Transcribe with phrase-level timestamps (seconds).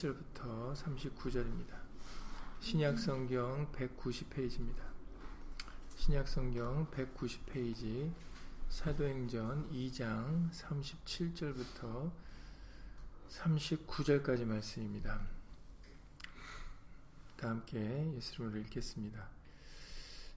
[0.00, 1.74] 1절부터 39절입니다.
[2.60, 4.80] 신약 성경 190페이지입니다.
[5.94, 8.10] 신약 성경 190페이지
[8.70, 12.10] 사도행전 2장 37절부터
[13.28, 15.20] 39절까지 말씀입니다.
[17.36, 19.28] 다 함께 예수님으로 읽겠습니다.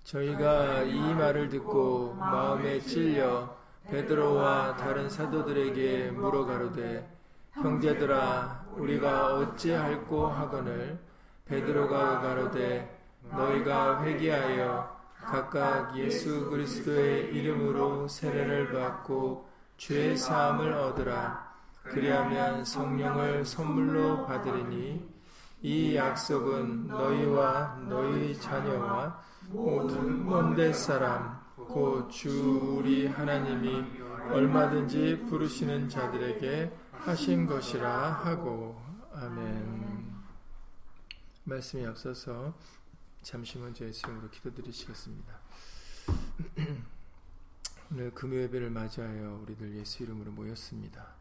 [0.03, 3.57] 저희가 이 말을 듣고 마음에 찔려
[3.89, 7.09] 베드로와 다른 사도들에게 물어가로되
[7.51, 10.99] 형제들아 우리가 어찌할꼬 하거늘
[11.45, 12.99] 베드로가 가로되
[13.31, 14.93] 너희가 회개하여
[15.25, 19.47] 각각 예수 그리스도의 이름으로 세례를 받고
[19.77, 21.53] 죄 사함을 얻으라.
[21.83, 25.09] 그리하면 성령을 선물로 받으리니
[25.61, 33.83] 이 약속은 너희와 너희 자녀와 모든 먼데 사람 곧 주 우리 하나님이
[34.31, 36.71] 얼마든지 부르시는 자들에게
[37.05, 40.13] 하신 것이라 하고 아멘.
[41.43, 42.57] 말씀이 앞서서
[43.21, 45.37] 잠시 먼저 예수님으로 기도드리시겠습니다.
[47.91, 51.15] 오늘 금요예배를 맞이하여 우리들 예수 이름으로 모였습니다.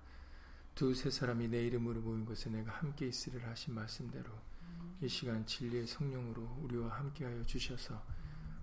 [0.77, 4.31] 두 세 사람이 내 이름으로 모인 곳에 내가 함께 있으리라 하신 말씀대로
[5.03, 8.01] 이 시간 진리의 성령으로 우리와 함께하여 주셔서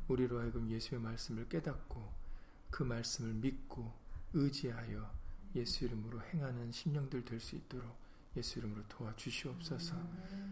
[0.07, 2.13] 우리로 하여금 예수의 말씀을 깨닫고
[2.71, 3.93] 그 말씀을 믿고
[4.33, 5.18] 의지하여
[5.55, 7.97] 예수 이름으로 행하는 심령들 될 수 있도록
[8.37, 9.95] 예수 이름으로 도와주시옵소서.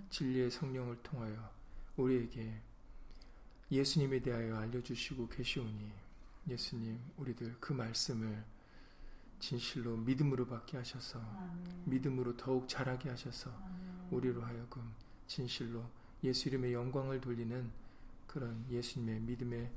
[0.10, 1.52] 진리의 성령을 통하여
[1.96, 2.62] 우리에게
[3.72, 5.92] 예수님에 대하여 알려주시고 계시오니
[6.48, 8.44] 예수님 우리들 그 말씀을
[9.40, 11.22] 진실로 믿음으로 받게 하셔서
[11.86, 13.52] 믿음으로 더욱 자라게 하셔서
[14.10, 14.82] 우리로 하여금
[15.28, 15.84] 진실로
[16.24, 17.70] 예수 이름의 영광을 돌리는
[18.26, 19.72] 그런 예수님의 믿음의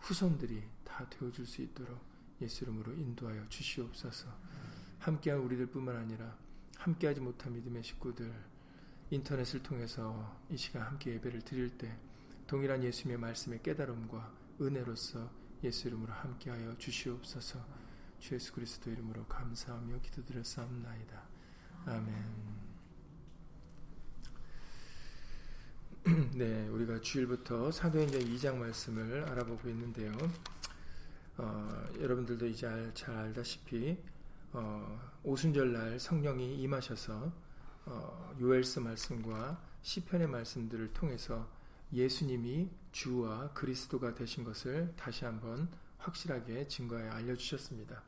[0.00, 2.00] 후손들이 다 되어줄 수 있도록
[2.40, 4.28] 예수 이름으로 인도하여 주시옵소서.
[5.04, 6.34] 함께한 우리들뿐만 아니라
[6.78, 8.32] 함께하지 못한 믿음의 식구들
[9.10, 11.94] 인터넷을 통해서 이 시간 함께 예배를 드릴 때
[12.46, 14.32] 동일한 예수님의 말씀의 깨달음과
[14.62, 15.30] 은혜로서
[15.62, 17.58] 예수 이름으로 함께하여 주시옵소서.
[18.18, 21.22] 주 예수 그리스도 이름으로 감사하며 기도드렸사옵나이다.
[21.84, 22.64] 아멘.
[26.36, 30.12] 네, 우리가 주일부터 사도행전 2장 말씀을 알아보고 있는데요.
[31.36, 33.98] 어, 여러분들도 이제 잘 알다시피
[34.56, 37.32] 어, 오순절 날 성령이 임하셔서
[37.86, 41.48] 어, 요엘스 말씀과 시편의 말씀들을 통해서
[41.92, 48.00] 예수님이 주와 그리스도가 되신 것을 다시 한번 확실하게 증거해 알려주셨습니다.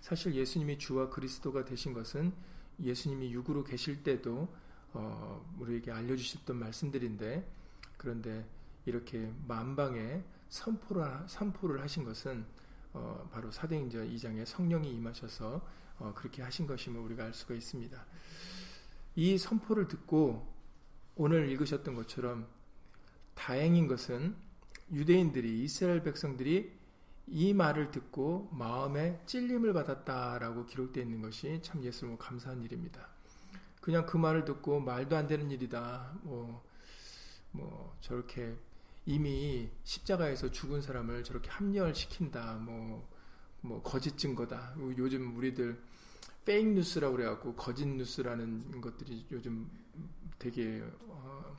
[0.00, 2.34] 사실 예수님이 주와 그리스도가 되신 것은
[2.80, 4.54] 예수님이 육으로 계실 때도
[4.92, 7.50] 어, 우리에게 알려주셨던 말씀들인데
[7.96, 8.46] 그런데
[8.84, 12.44] 이렇게 만방에 선포를, 선포를 하신 것은
[12.92, 15.83] 어, 바로 사도행전 2장에 성령이 임하셔서 어,
[16.14, 18.04] 그렇게 하신 것임을 우리가 알 수가 있습니다.
[19.16, 20.52] 이 선포를 듣고
[21.16, 22.48] 오늘 읽으셨던 것처럼
[23.34, 24.36] 다행인 것은
[24.92, 26.72] 유대인들이 이스라엘 백성들이
[27.26, 33.08] 이 말을 듣고 마음에 찔림을 받았다라고 기록되어 있는 것이 참 예수님 감사한 일입니다.
[33.80, 36.18] 그냥 그 말을 듣고 말도 안 되는 일이다.
[36.22, 36.64] 뭐,
[37.50, 38.56] 뭐, 저렇게
[39.06, 42.54] 이미 십자가에서 죽은 사람을 저렇게 합리화시킨다.
[42.54, 43.08] 뭐,
[43.64, 44.74] 뭐 거짓 증거다.
[44.98, 45.80] 요즘 우리들
[46.44, 49.70] 페이크 뉴스라고 그래갖고 거짓 뉴스라는 것들이 요즘
[50.38, 51.56] 되게 어,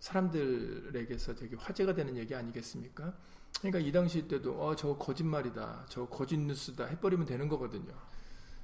[0.00, 3.16] 사람들에게서 되게 화제가 되는 얘기 아니겠습니까?
[3.60, 7.94] 그러니까 이 당시 때도 어 저거 거짓말이다, 저 거짓 뉴스다 해버리면 되는 거거든요.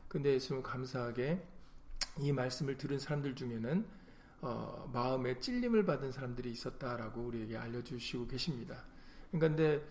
[0.09, 1.47] 근데 예수님 감사하게
[2.19, 3.87] 이 말씀을 들은 사람들 중에는
[4.41, 8.83] 어, 마음에 찔림을 받은 사람들이 있었다라고 우리에게 알려주시고 계십니다.
[9.31, 9.89] 그러니까 근데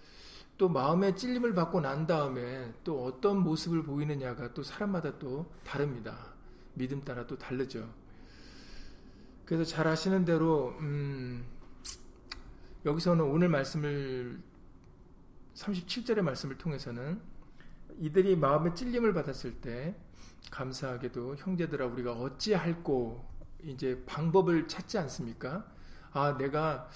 [0.60, 6.34] 또 마음의 찔림을 받고 난 다음에 또 어떤 모습을 보이느냐가 또 사람마다 또 다릅니다.
[6.74, 7.90] 믿음 따라 또 다르죠.
[9.46, 11.46] 그래서 잘 아시는 대로 음,
[12.86, 14.38] 여기서는 오늘 말씀을
[15.56, 17.22] 37절의 말씀을 통해서는
[17.98, 19.96] 이들이 마음의 찔림을 받았을 때
[20.52, 23.26] 감사하게도 형제들아 우리가 어찌할꼬
[23.64, 25.66] 이제 방법을 찾지 않습니까?
[26.12, 26.90] 아 내가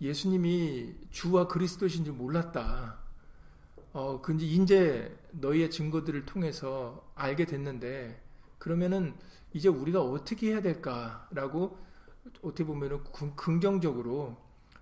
[0.00, 2.98] 예수님이 주와 그리스도신 줄 몰랐다.
[3.92, 8.22] 어, 근데 이제 너희의 증거들을 통해서 알게 됐는데,
[8.58, 9.14] 그러면은
[9.52, 11.78] 이제 우리가 어떻게 해야 될까라고
[12.42, 13.02] 어떻게 보면은
[13.36, 14.36] 긍정적으로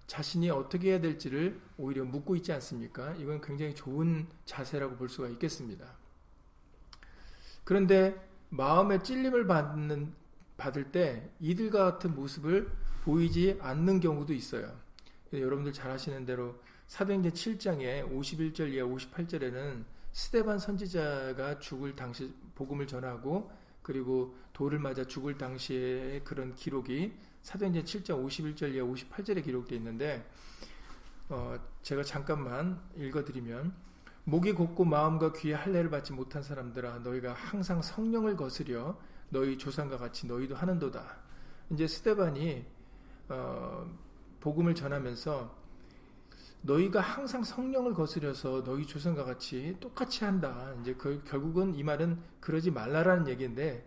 [0.06, 3.14] 자신이 어떻게 해야 될지를 오히려 묻고 있지 않습니까?
[3.16, 5.86] 이건 굉장히 좋은 자세라고 볼 수가 있겠습니다.
[7.64, 10.14] 그런데 마음의 찔림을 받는,
[10.56, 12.70] 받을 때 이들 같은 모습을
[13.04, 14.87] 보이지 않는 경우도 있어요.
[15.32, 23.50] 여러분들 잘 아시는 대로 사도행전 7장에 51절 이하 58절에는 스테반 선지자가 죽을 당시 복음을 전하고
[23.82, 30.26] 그리고 돌을 맞아 죽을 당시의 그런 기록이 사도행전 7장 51절 이하 58절에 기록되어 있는데
[31.28, 33.74] 어, 제가 잠깐만 읽어드리면
[34.24, 38.98] 목이 곱고 마음과 귀에 할례를 받지 못한 사람들아 너희가 항상 성령을 거스려
[39.30, 41.16] 너희 조상과 같이 너희도 하는도다.
[41.70, 42.64] 이제 스테반이
[43.28, 43.86] 어,
[44.40, 45.56] 복음을 전하면서
[46.62, 50.74] 너희가 항상 성령을 거스려서 너희 조상과 같이 똑같이 한다.
[50.80, 53.86] 이제 그, 결국은 이 말은 그러지 말라라는 얘기인데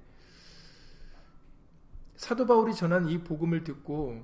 [2.16, 4.24] 사도 바울이 전한 이 복음을 듣고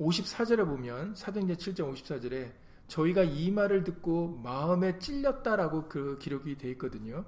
[0.00, 2.52] 54절에 보면 사도행전 7장 54절에
[2.88, 7.24] 저희가 이 말을 듣고 마음에 찔렸다라고 그 기록이 되어 있거든요.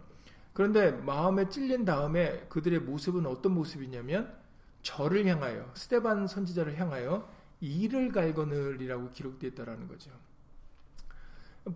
[0.53, 4.35] 그런데 마음에 찔린 다음에 그들의 모습은 어떤 모습이냐면
[4.83, 7.29] 저를 향하여 스테반 선지자를 향하여
[7.65, 10.11] 이를 갈거늘이라고 기록되어 있다라는 거죠.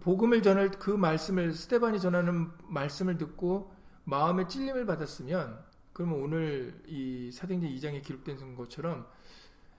[0.00, 3.72] 복음을 전할 그 말씀을 스테반이 전하는 말씀을 듣고
[4.04, 9.06] 마음에 찔림을 받았으면 그러면 오늘 이 사도행전 2장에 기록된 것처럼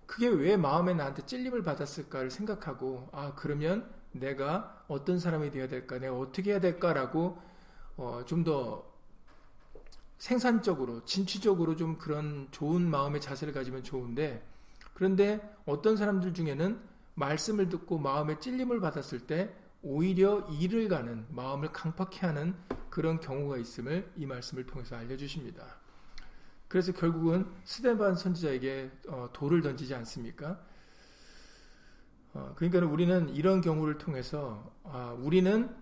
[0.05, 6.17] 그게 왜 마음에 나한테 찔림을 받았을까를 생각하고 아 그러면 내가 어떤 사람이 되어야 될까 내가
[6.17, 7.39] 어떻게 해야 될까라고
[7.97, 8.89] 어, 좀 더
[10.19, 14.45] 생산적으로 진취적으로 좀 그런 좋은 마음의 자세를 가지면 좋은데
[14.99, 16.77] 그런데 어떤 사람들 중에는
[17.15, 22.53] 말씀을 듣고 마음에 찔림을 받았을 때 오히려 일을 가는 마음을 강팍해 하는
[22.89, 25.63] 그런 경우가 있음을 이 말씀을 통해서 알려주십니다.
[26.67, 30.59] 그래서 결국은 스데반 선지자에게 어, 돌을 던지지 않습니까?
[32.33, 35.73] 어, 그러니까 우리는 이런 경우를 통해서 아, 우리는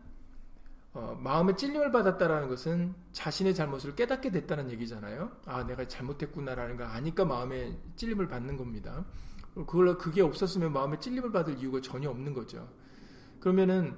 [0.98, 5.32] 어, 마음의 찔림을 받았다라는 것은 자신의 잘못을 깨닫게 됐다는 얘기잖아요.
[5.46, 9.06] 아, 내가 잘못했구나라는 거 아니까 마음의 찔림을 받는 겁니다.
[9.54, 12.68] 그걸 그게 없었으면 마음의 찔림을 받을 이유가 전혀 없는 거죠.
[13.40, 13.96] 그러면은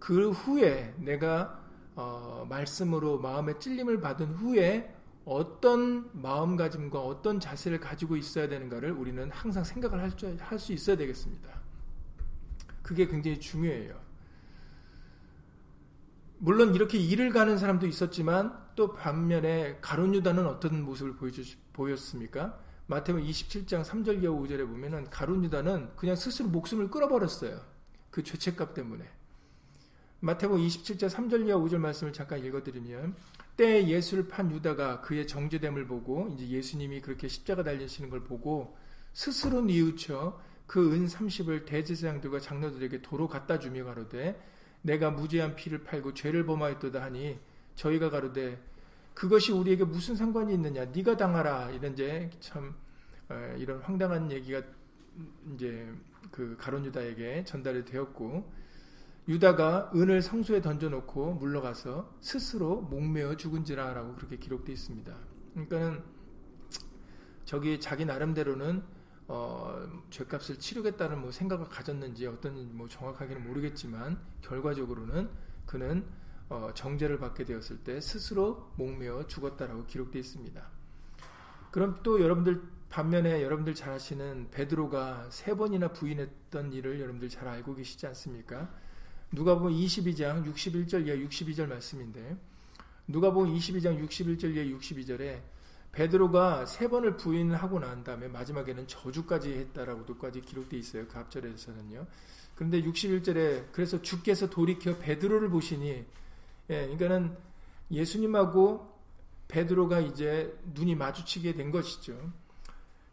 [0.00, 1.62] 그 후에 내가
[1.94, 4.92] 어, 말씀으로 마음의 찔림을 받은 후에
[5.24, 11.48] 어떤 마음가짐과 어떤 자세를 가지고 있어야 되는가를 우리는 항상 생각을 할 수 있어야 되겠습니다.
[12.82, 14.01] 그게 굉장히 중요해요.
[16.44, 22.58] 물론 이렇게 일을 가는 사람도 있었지만 또 반면에 가론 유다는 어떤 모습을 보여주, 보였습니까?
[22.88, 27.60] 마태복음 27장 3절 이하 5절에 보면은 가론 유다는 그냥 스스로 목숨을 끊어버렸어요.
[28.10, 29.08] 그 죄책감 때문에.
[30.18, 33.14] 마태복음 27장 3절 이하 5절 말씀을 잠깐 읽어드리면
[33.56, 38.76] 때 예수를 판 유다가 그의 정죄됨을 보고 이제 예수님이 그렇게 십자가 달리시는 걸 보고
[39.12, 44.40] 스스로 뉘우쳐 그 은 30을 대제사장들과 장로들에게 도로 갖다 주며 가로되
[44.82, 47.38] 내가 무죄한 피를 팔고 죄를 범하였도다 하니
[47.74, 48.60] 저희가 가로되
[49.14, 52.74] 그것이 우리에게 무슨 상관이 있느냐 네가 당하라 이런 이제 참
[53.28, 54.62] 어, 이런 황당한 얘기가
[55.54, 55.88] 이제
[56.30, 58.50] 그 가론 유다에게 전달이 되었고
[59.28, 65.14] 유다가 은을 성수에 던져놓고 물러가서 스스로 목매어 죽은지라라고 그렇게 기록되어 있습니다.
[65.52, 66.02] 그러니까는
[67.44, 68.82] 저기 자기 나름대로는
[69.28, 75.28] 어, 죄값을 치르겠다는 뭐 생각을 가졌는지 어떤 뭐 정확하게는 모르겠지만 결과적으로는
[75.66, 76.04] 그는
[76.48, 80.62] 어, 정죄를 받게 되었을 때 스스로 목매어 죽었다라고 기록되어 있습니다.
[81.70, 87.74] 그럼 또 여러분들 반면에 여러분들 잘 아시는 베드로가 세 번이나 부인했던 일을 여러분들 잘 알고
[87.74, 88.68] 계시지 않습니까?
[89.30, 92.36] 누가 보면 22장 61절 이하 62절 말씀인데
[93.08, 95.40] 누가 보면 22장 61절 이하 62절에
[95.92, 101.06] 베드로가 세 번을 부인하고 난 다음에 마지막에는 저주까지 했다라고도까지 기록되어 있어요.
[101.06, 102.06] 그 앞절에서는요.
[102.54, 106.04] 그런데 61절에 그래서 주께서 돌이켜 베드로를 보시니
[106.70, 107.36] 예, 그러니까는
[107.90, 108.90] 예수님하고
[109.48, 112.16] 베드로가 이제 눈이 마주치게 된 것이죠.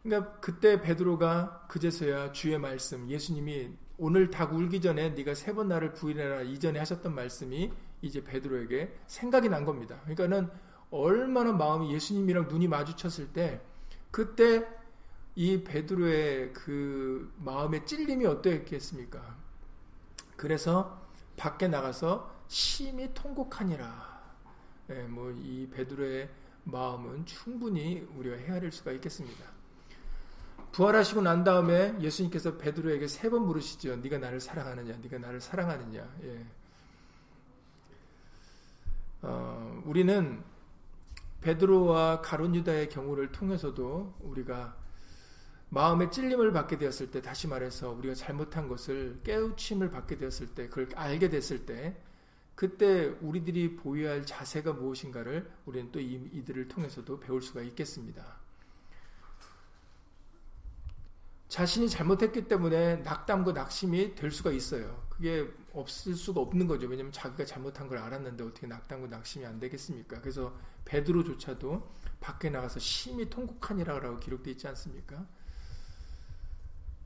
[0.02, 5.92] 그러니까 그때 베드로가 그제서야 주의 말씀 예수님이 오늘 닭 울기 전에 네가 세 번 나를
[5.92, 7.70] 부인해라 이전에 하셨던 말씀이
[8.00, 10.00] 이제 베드로에게 생각이 난 겁니다.
[10.04, 10.48] 그러니까는
[10.90, 13.60] 얼마나 마음이 예수님이랑 눈이 마주쳤을 때
[14.10, 14.66] 그때
[15.36, 19.36] 이 베드로의 그 마음의 찔림이 어떠했겠습니까?
[20.36, 21.00] 그래서
[21.36, 24.20] 밖에 나가서 심히 통곡하니라.
[24.88, 26.28] 네, 뭐이 베드로의
[26.64, 29.44] 마음은 충분히 우리가 헤아릴 수가 있겠습니다.
[30.72, 33.96] 부활하시고 난 다음에 예수님께서 베드로에게 세 번 물으시죠.
[33.96, 34.96] 네가 나를 사랑하느냐?
[35.02, 36.16] 네가 나를 사랑하느냐?
[36.24, 36.46] 예.
[39.22, 40.42] 어, 우리는
[41.40, 44.76] 베드로와 가론 유다의 경우를 통해서도 우리가
[45.70, 50.88] 마음의 찔림을 받게 되었을 때 다시 말해서 우리가 잘못한 것을 깨우침을 받게 되었을 때 그걸
[50.94, 51.96] 알게 됐을 때
[52.56, 58.38] 그때 우리들이 보여야 할 자세가 무엇인가를 우리는 또 이들을 통해서도 배울 수가 있겠습니다.
[61.48, 65.09] 자신이 잘못했기 때문에 낙담과 낙심이 될 수가 있어요.
[65.20, 66.86] 그게 없을 수가 없는 거죠.
[66.86, 70.18] 왜냐하면 자기가 잘못한 걸 알았는데 어떻게 낙담과 낙심이 안 되겠습니까?
[70.22, 71.86] 그래서 베드로조차도
[72.20, 75.26] 밖에 나가서 심히 통곡하니라고 기록되어 있지 않습니까?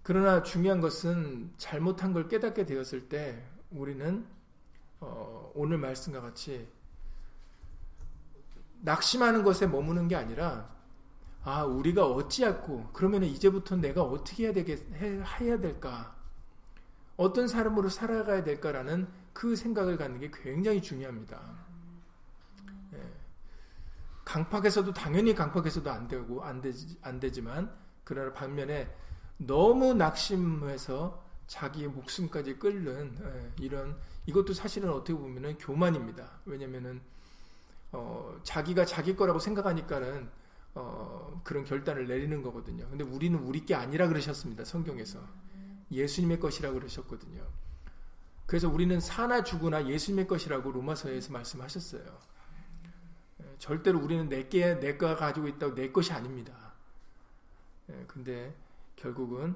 [0.05, 3.43] 그러나 중요한 것은 잘못한 걸 깨닫게 되었을 때
[3.73, 4.25] 우리는
[5.01, 6.69] 어, 오늘 말씀과 같이
[8.83, 10.73] 낙심하는 것에 머무는 게 아니라
[11.43, 16.15] 아 우리가 어찌하고 그러면 이제부터 내가 어떻게 해야 되겠 해야 될까
[17.17, 21.41] 어떤 사람으로 살아가야 될까라는 그 생각을 갖는 게 굉장히 중요합니다.
[22.95, 23.01] 예.
[24.25, 27.71] 강팍에서도 당연히 강팍에서도 안 되고 안 되지 안 되지만
[28.05, 28.93] 그러나 반면에
[29.37, 36.41] 너무 낙심해서 자기의 목숨까지 끓는 예, 이런 이것도 사실은 어떻게 보면은 교만입니다.
[36.47, 37.01] 왜냐면은
[37.93, 40.29] 어, 자기가 자기 거라고 생각하니까는
[40.75, 42.89] 어, 그런 결단을 내리는 거거든요.
[42.89, 44.65] 근데 우리는 우리 게 아니라 그러셨습니다.
[44.65, 45.21] 성경에서
[45.95, 47.47] 예수님의 것이라 그러셨거든요.
[48.47, 52.19] 그래서 우리는 사나 죽으나 예수님의 것이라고 로마서에서 말씀하셨어요.
[53.41, 56.73] 예, 절대로 우리는 내게 내가 가지고 있다고 내 것이 아닙니다.
[57.91, 58.55] 예, 근데
[58.97, 59.55] 결국은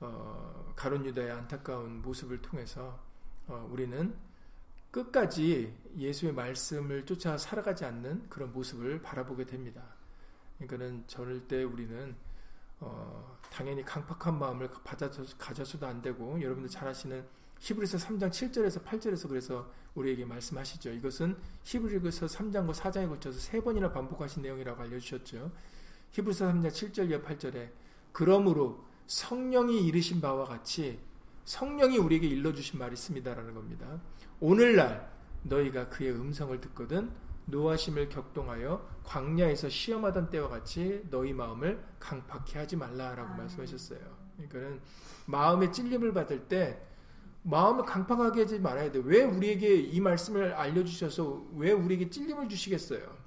[0.00, 2.98] 어, 가론 유다의 안타까운 모습을 통해서
[3.46, 4.14] 어, 우리는
[4.90, 9.82] 끝까지 예수의 말씀을 쫓아 살아가지 않는 그런 모습을 바라보게 됩니다.
[10.58, 12.14] 그러니까는 절대 우리는
[12.82, 17.24] 어, 당연히 강팍한 마음을 받아서 가져서도 안 되고 여러분들 잘 아시는
[17.60, 20.90] 히브리서 3장 7절에서 8절에서 그래서 우리에게 말씀하시죠.
[20.90, 25.52] 이것은 히브리서 3장과 4장에 걸쳐서 세 번이나 반복하신 내용이라고 알려주셨죠.
[26.10, 27.70] 히브리서 3장 7절 이 8절에
[28.10, 30.98] 그러므로 성령이 이르신 바와 같이
[31.44, 34.00] 성령이 우리에게 일러주신 말이 있습니다라는 겁니다.
[34.40, 35.12] 오늘날
[35.44, 37.10] 너희가 그의 음성을 듣거든
[37.46, 43.36] 노하심을 격동하여 광야에서 시험하던 때와 같이 너희 마음을 강팍해 하지 말라라고 아.
[43.36, 44.00] 말씀하셨어요.
[44.36, 44.80] 그러니까는
[45.26, 46.80] 마음의 찔림을 받을 때
[47.42, 49.00] 마음을 강팍하게 하지 말아야 돼.
[49.04, 53.22] 왜 우리에게 이 말씀을 알려주셔서 왜 우리에게 찔림을 주시겠어요?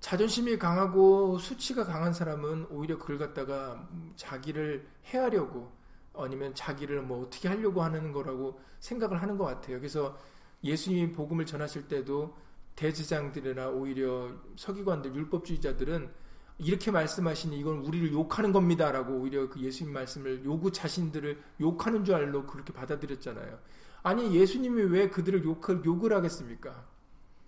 [0.00, 3.86] 자존심이 강하고 수치가 강한 사람은 오히려 그걸 갖다가
[4.16, 5.70] 자기를 해하려고
[6.14, 9.78] 아니면 자기를 뭐 어떻게 하려고 하는 거라고 생각을 하는 것 같아요.
[9.78, 10.18] 그래서
[10.62, 12.36] 예수님이 복음을 전하실 때도
[12.76, 16.10] 대제장들이나 오히려 서기관들, 율법주의자들은
[16.58, 22.46] 이렇게 말씀하시니 이건 우리를 욕하는 겁니다라고 오히려 그 예수님 말씀을 요구 자신들을 욕하는 줄 알로
[22.46, 23.58] 그렇게 받아들였잖아요.
[24.02, 26.86] 아니 예수님이 왜 그들을 욕을 욕을 하겠습니까?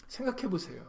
[0.09, 0.87] 생각해 보세요.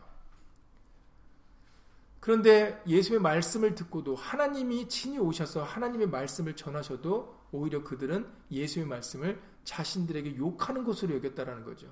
[2.22, 10.38] 그런데 예수의 말씀을 듣고도 하나님이 친히 오셔서 하나님의 말씀을 전하셔도 오히려 그들은 예수의 말씀을 자신들에게
[10.38, 11.92] 욕하는 것으로 여겼다라는 거죠.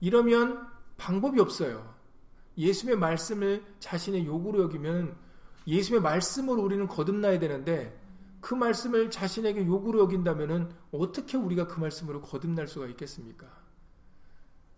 [0.00, 1.94] 이러면 방법이 없어요.
[2.56, 5.16] 예수의 말씀을 자신의 욕으로 여기면
[5.66, 7.98] 예수의 말씀으로 우리는 거듭나야 되는데
[8.40, 13.46] 그 말씀을 자신에게 욕으로 여긴다면 어떻게 우리가 그 말씀으로 거듭날 수가 있겠습니까?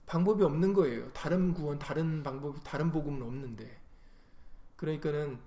[0.06, 1.12] 방법이 없는 거예요.
[1.12, 3.80] 다른 구원, 다른 방법, 다른 복음은 없는데.
[4.76, 5.38] 그러니까는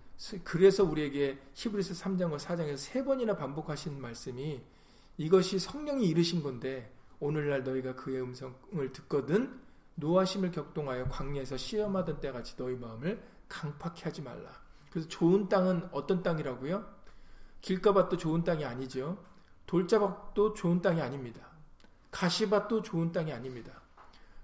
[0.43, 4.61] 그래서 우리에게 히브리서 3장과 4장에서 세 번이나 반복하신 말씀이
[5.17, 9.59] 이것이 성령이 이르신 건데 오늘날 너희가 그의 음성을 듣거든
[9.95, 14.51] 노하심을 격동하여 광야에서 시험하던 때같이 너희 마음을 강팍해 하지 말라.
[14.89, 16.85] 그래서 좋은 땅은 어떤 땅이라고요?
[17.61, 19.17] 길가밭도 좋은 땅이 아니죠.
[19.65, 21.47] 돌자밭도 좋은 땅이 아닙니다.
[22.11, 23.81] 가시밭도 좋은 땅이 아닙니다.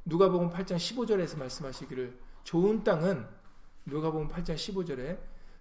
[0.05, 3.27] 누가복음 8장 15절에서 말씀하시기를 좋은 땅은
[3.85, 5.19] 누가복음 8장 15절에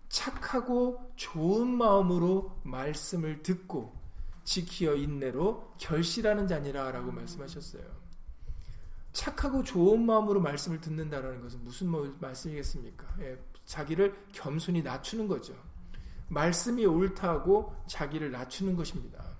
[0.08, 3.94] 착하고 좋은 마음으로 말씀을 듣고
[4.44, 8.07] 지키어 인내로 결실하는 자니라라고 말씀하셨어요.
[9.12, 13.06] 착하고 좋은 마음으로 말씀을 듣는다라는 것은 무슨 뭐 말씀이겠습니까?
[13.20, 15.54] 예, 자기를 겸손히 낮추는 거죠.
[16.28, 19.36] 말씀이 옳다고 자기를 낮추는 것입니다.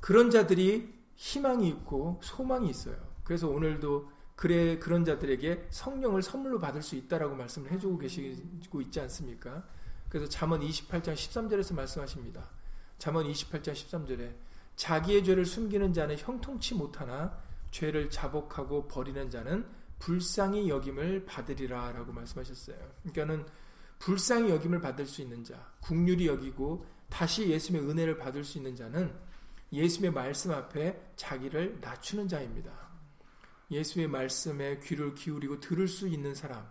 [0.00, 2.96] 그런 자들이 희망이 있고 소망이 있어요.
[3.24, 9.64] 그래서 오늘도 그래 그런 자들에게 성령을 선물로 받을 수 있다라고 말씀을 해주고 계시고 있지 않습니까?
[10.08, 12.48] 그래서 잠언 28장 13절에서 말씀하십니다.
[12.98, 14.34] 잠언 28장 13절에
[14.80, 17.38] 자기의 죄를 숨기는 자는 형통치 못하나
[17.70, 19.66] 죄를 자복하고 버리는 자는
[19.98, 22.78] 불쌍히 여김을 받으리라 라고 말씀하셨어요.
[23.02, 23.44] 그러니까는
[23.98, 29.14] 불쌍히 여김을 받을 수 있는 자, 국률이 여기고 다시 예수님의 은혜를 받을 수 있는 자는
[29.70, 32.72] 예수의 말씀 앞에 자기를 낮추는 자입니다.
[33.70, 36.66] 예수의 말씀에 귀를 기울이고 들을 수 있는 사람,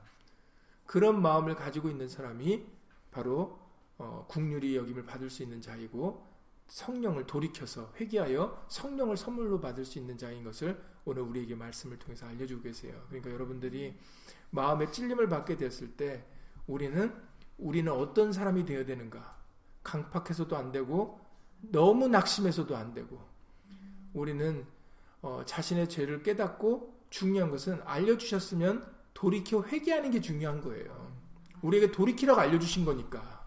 [0.87, 2.65] 그런 마음을 가지고 있는 사람이
[3.11, 3.59] 바로
[3.99, 6.28] 어, 국률이 여김을 받을 수 있는 자이고
[6.69, 12.61] 성령을 돌이켜서 회개하여 성령을 선물로 받을 수 있는 자인 것을 오늘 우리에게 말씀을 통해서 알려주고
[12.61, 12.93] 계세요.
[13.09, 13.97] 그러니까 여러분들이
[14.51, 16.23] 마음의 찔림을 받게 되었을 때
[16.67, 17.13] 우리는
[17.57, 19.37] 우리는 어떤 사람이 되어야 되는가?
[19.83, 21.19] 강팍해서도 안 되고
[21.61, 23.19] 너무 낙심해서도 안 되고
[24.13, 24.65] 우리는
[25.21, 31.11] 어, 자신의 죄를 깨닫고 중요한 것은 알려주셨으면 돌이켜 회개하는 게 중요한 거예요.
[31.61, 33.38] 우리에게 돌이키라고 알려주신 거니까.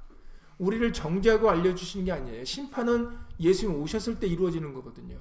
[0.59, 2.45] 우리를 정죄하고 알려주시는 게 아니에요.
[2.45, 5.19] 심판은 예수님 오셨을 때 이루어지는 거거든요.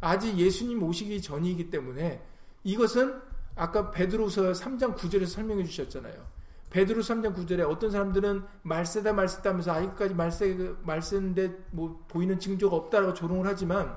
[0.00, 2.22] 아직 예수님 오시기 전이기 때문에
[2.64, 3.20] 이것은
[3.54, 6.32] 아까 베드로서 3장 9절에서 설명해 주셨잖아요.
[6.70, 13.12] 베드로 3장 9절에 어떤 사람들은 말세다 말세다 하면서 아직까지 말세 말세인데 뭐 보이는 징조가 없다라고
[13.12, 13.94] 조롱을 하지만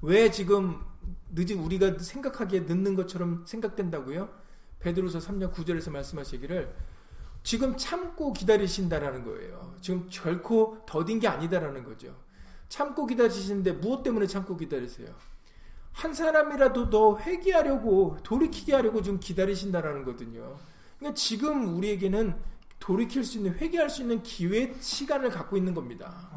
[0.00, 0.80] 왜 지금
[1.30, 4.30] 늦이 우리가 생각하기에 늦는 것처럼 생각된다고요?
[4.80, 6.74] 베드로서 3장 9절에서 말씀하시기를
[7.48, 9.74] 지금 참고 기다리신다라는 거예요.
[9.80, 12.14] 지금 결코 더딘 게 아니다라는 거죠.
[12.68, 15.08] 참고 기다리시는데 무엇 때문에 참고 기다리세요?
[15.92, 20.58] 한 사람이라도 더 회개하려고 돌이키게 하려고 지금 기다리신다라는 거거든요.
[20.98, 22.36] 그러니까 지금 우리에게는
[22.80, 26.28] 돌이킬 수 있는 회개할 수 있는 기회 시간을 갖고 있는 겁니다.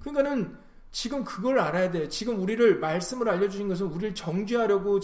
[0.00, 0.56] 그러니까는
[0.92, 2.08] 지금 그걸 알아야 돼요.
[2.08, 4.98] 지금 우리를 말씀을 알려주신 것은 우리를 정죄하려고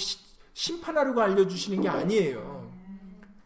[0.55, 2.73] 심판하려고 알려주시는 게 아니에요.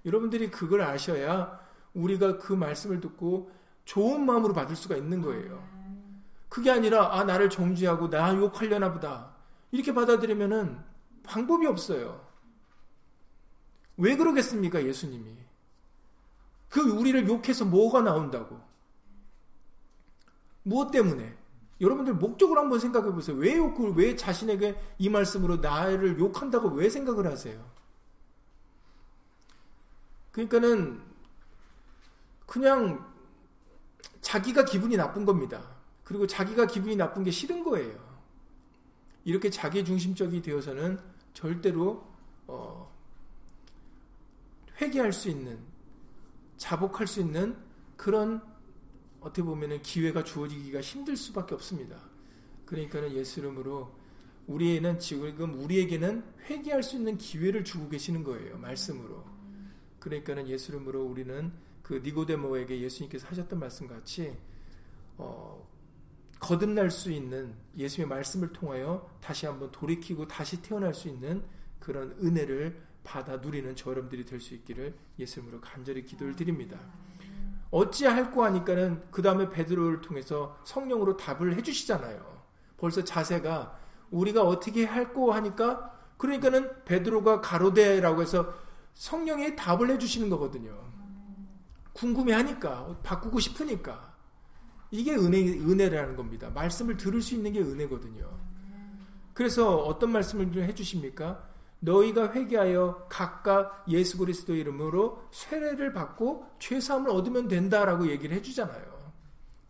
[0.06, 1.60] 여러분들이 그걸 아셔야
[1.94, 3.50] 우리가 그 말씀을 듣고
[3.84, 5.62] 좋은 마음으로 받을 수가 있는 거예요.
[6.48, 9.34] 그게 아니라 아 나를 정죄하고 나 욕하려나 보다
[9.70, 10.78] 이렇게 받아들이면은
[11.22, 12.26] 방법이 없어요.
[13.96, 15.36] 왜 그러겠습니까, 예수님이?
[16.68, 18.60] 그 우리를 욕해서 뭐가 나온다고?
[20.62, 21.36] 무엇 때문에?
[21.80, 23.36] 여러분들 목적으로 한번 생각해 보세요.
[23.36, 27.62] 왜 욕을, 왜 자신에게 이 말씀으로 나를 욕한다고 왜 생각을 하세요?
[30.30, 31.02] 그러니까는
[32.52, 33.10] 그냥
[34.20, 35.74] 자기가 기분이 나쁜 겁니다.
[36.04, 37.98] 그리고 자기가 기분이 나쁜 게 싫은 거예요.
[39.24, 41.00] 이렇게 자기 중심적이 되어서는
[41.32, 42.06] 절대로
[42.46, 42.94] 어,
[44.78, 45.58] 회개할 수 있는,
[46.58, 47.56] 자복할 수 있는
[47.96, 48.42] 그런
[49.22, 51.96] 어떻게 보면 기회가 주어지기가 힘들 수밖에 없습니다.
[52.66, 53.94] 그러니까는 예수 이름으로
[54.46, 58.58] 우리에는 지금 우리에게는 회개할 수 있는 기회를 주고 계시는 거예요.
[58.58, 59.24] 말씀으로.
[60.00, 61.50] 그러니까는 예수 이름으로 우리는
[61.82, 64.36] 그 니고데모에게 예수님께서 하셨던 말씀 같이
[65.18, 65.66] 어,
[66.38, 71.42] 거듭날 수 있는 예수의 말씀을 통하여 다시 한번 돌이키고 다시 태어날 수 있는
[71.78, 76.78] 그런 은혜를 받아 누리는 저 여러분들이 될 수 있기를 예수님으로 간절히 기도를 드립니다.
[77.70, 82.42] 어찌할꼬 하니까는 그 다음에 베드로를 통해서 성령으로 답을 해주시잖아요.
[82.76, 83.78] 벌써 자세가
[84.10, 88.54] 우리가 어떻게 할꼬 하니까 그러니까는 베드로가 가로대라고 해서
[88.94, 90.91] 성령이 답을 해주시는 거거든요.
[91.92, 94.12] 궁금해하니까 바꾸고 싶으니까
[94.90, 96.50] 이게 은혜 은혜라는 겁니다.
[96.50, 98.28] 말씀을 들을 수 있는 게 은혜거든요.
[99.34, 101.48] 그래서 어떤 말씀을 해주십니까?
[101.80, 109.12] 너희가 회개하여 각각 예수 그리스도 이름으로 세례를 받고 죄사함을 얻으면 된다라고 얘기를 해주잖아요.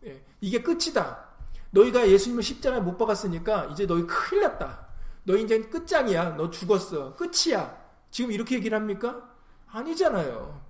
[0.05, 1.25] 예, 이게 끝이다.
[1.71, 4.85] 너희가 예수님을 십자가에 못 박았으니까 이제 너희 큰일 났다.
[5.23, 6.35] 너희 이제 끝장이야.
[6.35, 7.15] 너 죽었어.
[7.15, 7.81] 끝이야.
[8.11, 9.27] 지금 이렇게 얘기를 합니까?
[9.67, 10.61] 아니잖아요.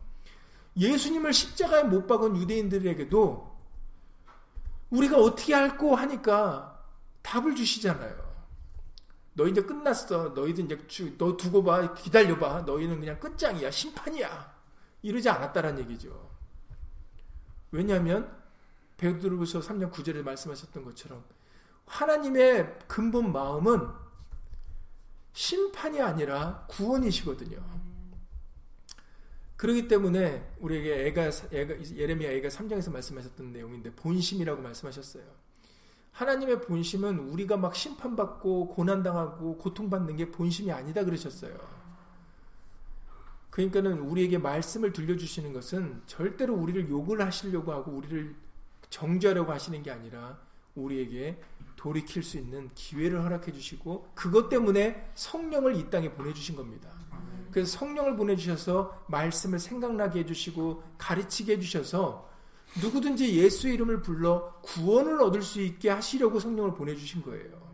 [0.77, 3.53] 예수님을 십자가에 못 박은 유대인들에게도
[4.89, 6.83] 우리가 어떻게 할고 하니까
[7.21, 8.23] 답을 주시잖아요.
[9.35, 10.29] 너 이제 끝났어.
[10.29, 11.93] 너희들 이제 너 두고 봐.
[11.95, 12.61] 기다려 봐.
[12.61, 13.71] 너희는 그냥 끝장이야.
[13.71, 14.53] 심판이야.
[15.01, 16.29] 이러지 않았다라는 얘기죠.
[17.71, 18.31] 왜냐하면
[18.97, 21.23] 베드로후서 3장 9절에 말씀하셨던 것처럼
[21.87, 23.89] 하나님의 근본 마음은
[25.33, 27.57] 심판이 아니라 구원이시거든요.
[29.63, 35.23] 그렇기 때문에 우리에게 애가, 애가 예레미야 애가 3장에서 말씀하셨던 내용인데 본심이라고 말씀하셨어요.
[36.11, 41.57] 하나님의 본심은 우리가 막 심판받고 고난당하고 고통받는 게 본심이 아니다 그러셨어요.
[43.51, 48.35] 그러니까는 우리에게 말씀을 들려주시는 것은 절대로 우리를 욕을 하시려고 하고 우리를
[48.89, 50.41] 정죄하려고 하시는 게 아니라
[50.75, 51.41] 우리에게
[51.77, 56.89] 돌이킬 수 있는 기회를 허락해 주시고 그것 때문에 성령을 이 땅에 보내주신 겁니다.
[57.53, 62.29] 그래서 성령을 보내주셔서 말씀을 생각나게 해주시고 가르치게 해주셔서
[62.81, 67.73] 누구든지 예수 이름을 불러 구원을 얻을 수 있게 하시려고 성령을 보내주신 거예요.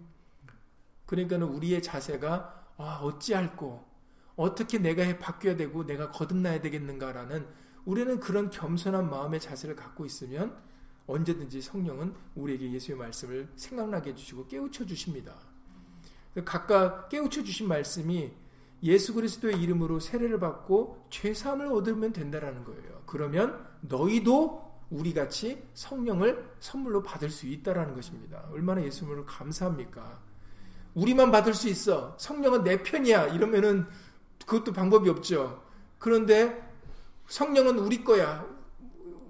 [1.05, 3.87] 그러니까는 우리의 자세가 아, 어찌할꼬
[4.35, 7.47] 어떻게 내가 해 바뀌어야 되고 내가 거듭나야 되겠는가라는
[7.85, 10.55] 우리는 그런 겸손한 마음의 자세를 갖고 있으면
[11.07, 15.35] 언제든지 성령은 우리에게 예수의 말씀을 생각나게 해주시고 깨우쳐 주십니다.
[16.45, 18.31] 각각 깨우쳐 주신 말씀이
[18.83, 23.01] 예수 그리스도의 이름으로 세례를 받고 죄사함을 얻으면 된다라는 거예요.
[23.05, 28.47] 그러면 너희도 우리 같이 성령을 선물로 받을 수 있다라는 것입니다.
[28.51, 30.19] 얼마나 예수님을 감사합니까?
[30.95, 32.15] 우리만 받을 수 있어.
[32.17, 33.27] 성령은 내 편이야.
[33.27, 33.85] 이러면은
[34.45, 35.63] 그것도 방법이 없죠.
[35.99, 36.59] 그런데
[37.27, 38.45] 성령은 우리 거야.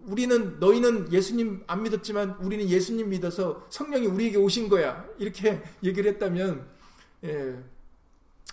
[0.06, 5.06] 우리는 너희는 예수님 안 믿었지만 우리는 예수님 믿어서 성령이 우리에게 오신 거야.
[5.18, 6.66] 이렇게 얘기를 했다면
[7.26, 7.62] 예,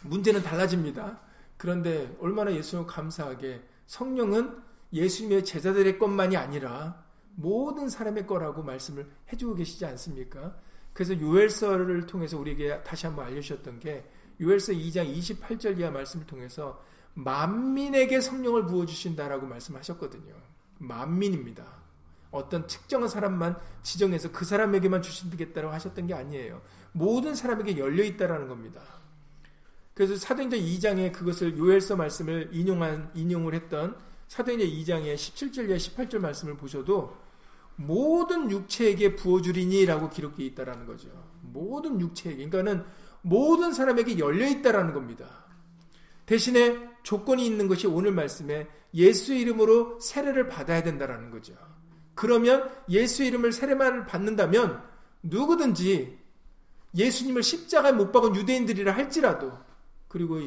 [0.03, 1.21] 문제는 달라집니다.
[1.57, 4.59] 그런데 얼마나 예수님 감사하게 성령은
[4.93, 7.05] 예수님의 제자들의 것만이 아니라
[7.35, 10.57] 모든 사람의 거라고 말씀을 해주고 계시지 않습니까?
[10.93, 14.09] 그래서 요엘서를 통해서 우리에게 다시 한번 알려주셨던 게
[14.41, 16.83] 요엘서 2장 28절 이하 말씀을 통해서
[17.15, 20.35] 만민에게 성령을 부어주신다라고 말씀하셨거든요.
[20.79, 21.65] 만민입니다.
[22.31, 26.61] 어떤 특정한 사람만 지정해서 그 사람에게만 주신다고 하셨던 게 아니에요.
[26.93, 28.83] 모든 사람에게 열려 있다라는 겁니다.
[29.97, 33.97] 그래서 사도행전 2장에 그것을 요엘서 말씀을 인용한 인용을 했던
[34.29, 37.17] 사도행전 2장의 17절 이 18절 말씀을 보셔도
[37.77, 41.09] 모든 육체에게 부어주리니라고 기록되어 있다라는 거죠.
[41.41, 42.47] 모든 육체에게.
[42.47, 42.85] 그러니까는
[43.23, 45.47] 모든 사람에게 열려 있다라는 겁니다.
[46.27, 51.55] 대신에 조건이 있는 것이 오늘 말씀에 예수 이름으로 세례를 받아야 된다라는 거죠.
[52.15, 54.83] 그러면 예수 이름을 세례만을 받는다면
[55.23, 56.19] 누구든지
[56.95, 59.65] 예수님을 십자가에 못 박은 유대인들이라 할지라도
[60.09, 60.41] 그리고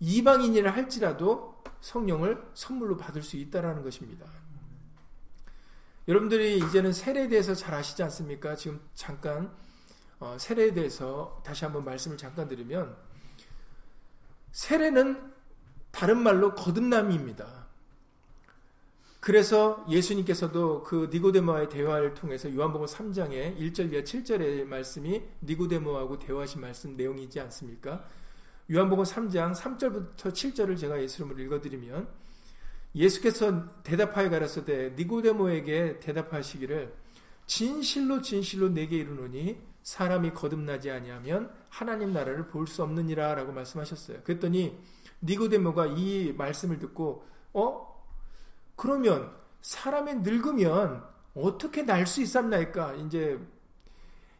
[0.00, 4.26] 이방인이라 할지라도 성령을 선물로 받을 수 있다라는 것입니다.
[6.06, 8.56] 여러분들이 이제는 세례에 대해서 잘 아시지 않습니까?
[8.56, 9.54] 지금 잠깐
[10.20, 12.96] 어, 세례에 대해서 다시 한번 말씀을 잠깐 드리면
[14.52, 15.32] 세례는
[15.90, 17.68] 다른 말로 거듭남입니다.
[19.20, 26.96] 그래서 예수님께서도 그 니고데모와의 대화를 통해서 요한복음 3장의 1절 이하 7절의 말씀이 니고데모하고 대화하신 말씀
[26.96, 28.04] 내용이지 않습니까?
[28.70, 32.06] 요한복음 3장 3절부터 7절을 제가 예수님으로 읽어드리면
[32.94, 36.92] 예수께서 대답하여 가라사대 니고데모에게 대답하시기를
[37.46, 44.22] 진실로 진실로 내게 이르노니 사람이 거듭나지 아니하면 하나님 나라를 볼 수 없느니라 라고 말씀하셨어요.
[44.22, 44.78] 그랬더니
[45.22, 48.04] 니고데모가 이 말씀을 듣고 어
[48.76, 51.02] 그러면 사람이 늙으면
[51.34, 52.94] 어떻게 날 수 있었나이까?
[52.96, 53.38] 이제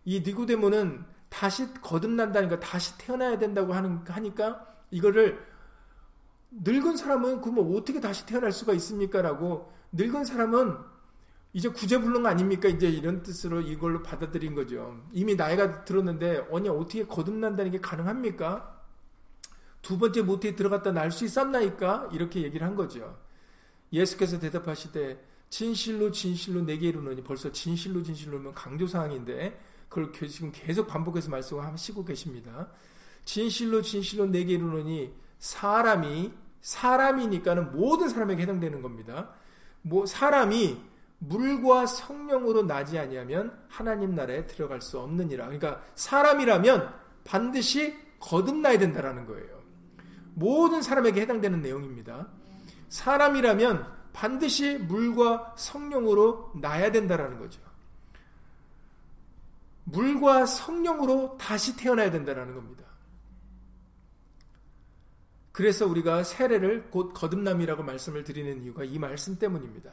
[0.05, 5.47] 이 니고데모는 다시 거듭난다니까 다시 태어나야 된다고 하는 하니까 이거를
[6.51, 10.77] 늙은 사람은 그러면 어떻게 다시 태어날 수가 있습니까라고 늙은 사람은
[11.53, 12.69] 이제 구제불능 아닙니까?
[12.69, 15.03] 이제 이런 뜻으로 이걸로 받아들인 거죠.
[15.13, 18.77] 이미 나이가 들었는데 언니 어떻게 거듭난다는 게 가능합니까?
[19.83, 22.11] 두 번째 모태에 들어갔다 날 수 있었나이까?
[22.13, 23.19] 이렇게 얘기를 한 거죠.
[23.93, 29.59] 예수께서 대답하시되 진실로 진실로 내게 이르노니 벌써 진실로 진실로면 강조 사항인데
[29.89, 32.69] 그걸 지금 계속 반복해서 말씀하시고 계십니다.
[33.25, 39.31] 진실로 진실로 내게 이르노니 사람이 사람이니까는 모든 사람에게 해당되는 겁니다.
[39.83, 40.81] 뭐 사람이
[41.21, 45.47] 물과 성령으로 나지 아니하면 하나님 나라에 들어갈 수 없느니라.
[45.47, 49.59] 그러니까 사람이라면 반드시 거듭나야 된다라는 거예요.
[50.35, 52.29] 모든 사람에게 해당되는 내용입니다.
[52.89, 57.61] 사람이라면 반드시 물과 성령으로 나야 된다라는 거죠.
[59.91, 62.85] 물과 성령으로 다시 태어나야 된다라는 겁니다.
[65.53, 69.91] 그래서 우리가 세례를 곧 거듭남이라고 말씀을 드리는 이유가 이 말씀 때문입니다.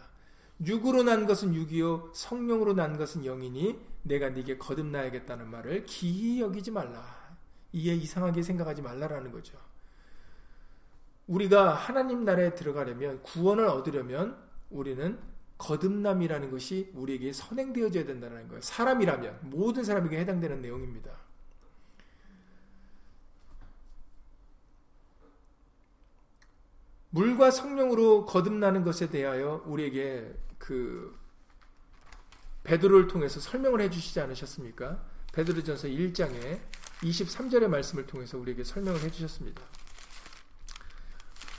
[0.64, 7.04] 육으로 난 것은 육이요 성령으로 난 것은 영이니 내가 네게 거듭나야겠다는 말을 기이 여기지 말라.
[7.74, 9.58] 이에 이상하게 생각하지 말라라는 거죠.
[11.28, 14.38] 우리가 하나님 나라에 들어가려면 구원을 얻으려면
[14.70, 15.18] 우리는
[15.58, 18.62] 거듭남이라는 것이 우리에게 선행되어져야 된다는 거예요.
[18.62, 21.12] 사람이라면 모든 사람에게 해당되는 내용입니다.
[27.10, 31.18] 물과 성령으로 거듭나는 것에 대하여 우리에게 그
[32.63, 35.02] 베드로를 통해서 설명을 해 주시지 않으셨습니까?
[35.32, 36.60] 베드로전서 1장에
[37.02, 39.62] 23절의 말씀을 통해서 우리에게 설명을 해 주셨습니다.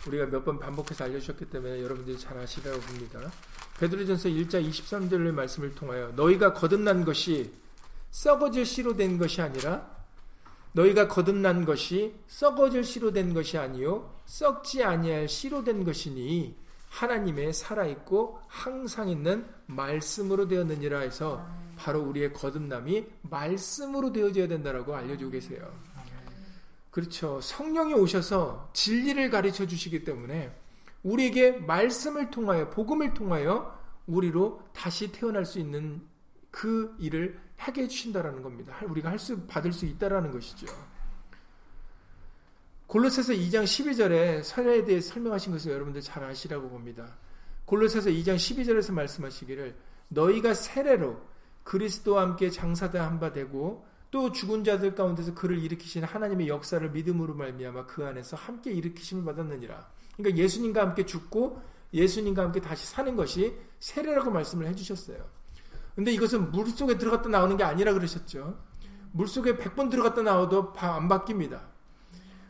[0.07, 3.33] 우리가 몇 번 반복해서 알려 주셨기 때문에 여러분들이 잘 아시라고 봅니다.
[3.79, 7.53] 베드로전서 1장 23절의 말씀을 통하여 너희가 거듭난 것이
[8.11, 9.95] 썩어질 씨로 된 것이 아니라
[10.73, 16.57] 너희가 거듭난 것이 썩어질 씨로 된 것이 아니요 썩지 아니할 씨로 된 것이니
[16.89, 25.71] 하나님의 살아있고 항상 있는 말씀으로 되었느니라 해서 바로 우리의 거듭남이 말씀으로 되어져야 된다라고 알려주고 계세요.
[26.91, 27.39] 그렇죠.
[27.43, 30.55] 성령이 오셔서 진리를 가르쳐 주시기 때문에
[31.07, 36.03] 우리에게 말씀을 통하여 복음을 통하여 우리로 다시 태어날 수 있는
[36.51, 38.77] 그 일을 하게 해 주신다라는 겁니다.
[38.85, 40.67] 우리가 할 수 받을 수 있다라는 것이죠.
[42.89, 47.17] 골로새서 2장 12절에 설에 대해 설명하신 것을 여러분들 잘 아시라고 봅니다.
[47.67, 49.77] 골로새서 2장 12절에서 말씀하시기를
[50.09, 51.21] 너희가 세례로
[51.65, 57.87] 그리스도와 함께 장사한 바 되고 또 죽은 자들 가운데서 그를 일으키신 하나님의 역사를 믿음으로 말미암아
[57.87, 59.96] 그 안에서 함께 일으키심을 받았느니라.
[60.17, 61.61] 그러니까 예수님과 함께 죽고
[61.93, 65.19] 예수님과 함께 다시 사는 것이 세례라고 말씀을 해주셨어요.
[65.95, 68.59] 근데 이것은 물 속에 들어갔다 나오는 게 아니라 그러셨죠.
[69.13, 71.61] 물 속에 100번 들어갔다 나와도 안 바뀝니다.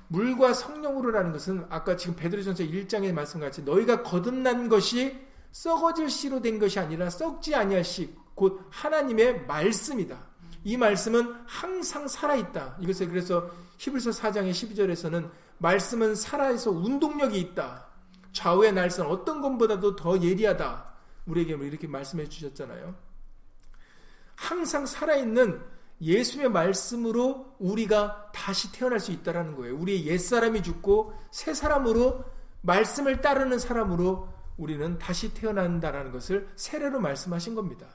[0.08, 5.16] 물과 성령으로라는 것은 아까 지금 베드로전서 1장의 말씀같이 너희가 거듭난 것이
[5.52, 10.18] 썩어질 씨로 된 것이 아니라 썩지 아니할 씨, 곧 하나님의 말씀이다.
[10.64, 12.76] 이 말씀은 항상 살아있다.
[12.80, 13.48] 이것을 그래서
[13.78, 17.86] 히브리서 4장의 12절에서는 말씀은 살아있어 운동력이 있다.
[18.32, 20.84] 좌우의 날선 어떤 것보다도 더 예리하다.
[21.26, 22.94] 우리에게 이렇게 말씀해 주셨잖아요.
[24.34, 25.62] 항상 살아있는
[26.00, 29.76] 예수의 말씀으로 우리가 다시 태어날 수 있다라는 거예요.
[29.76, 32.24] 우리의 옛사람이 죽고 새 사람으로
[32.60, 37.86] 말씀을 따르는 사람으로 우리는 다시 태어난다라는 것을 세례로 말씀하신 겁니다.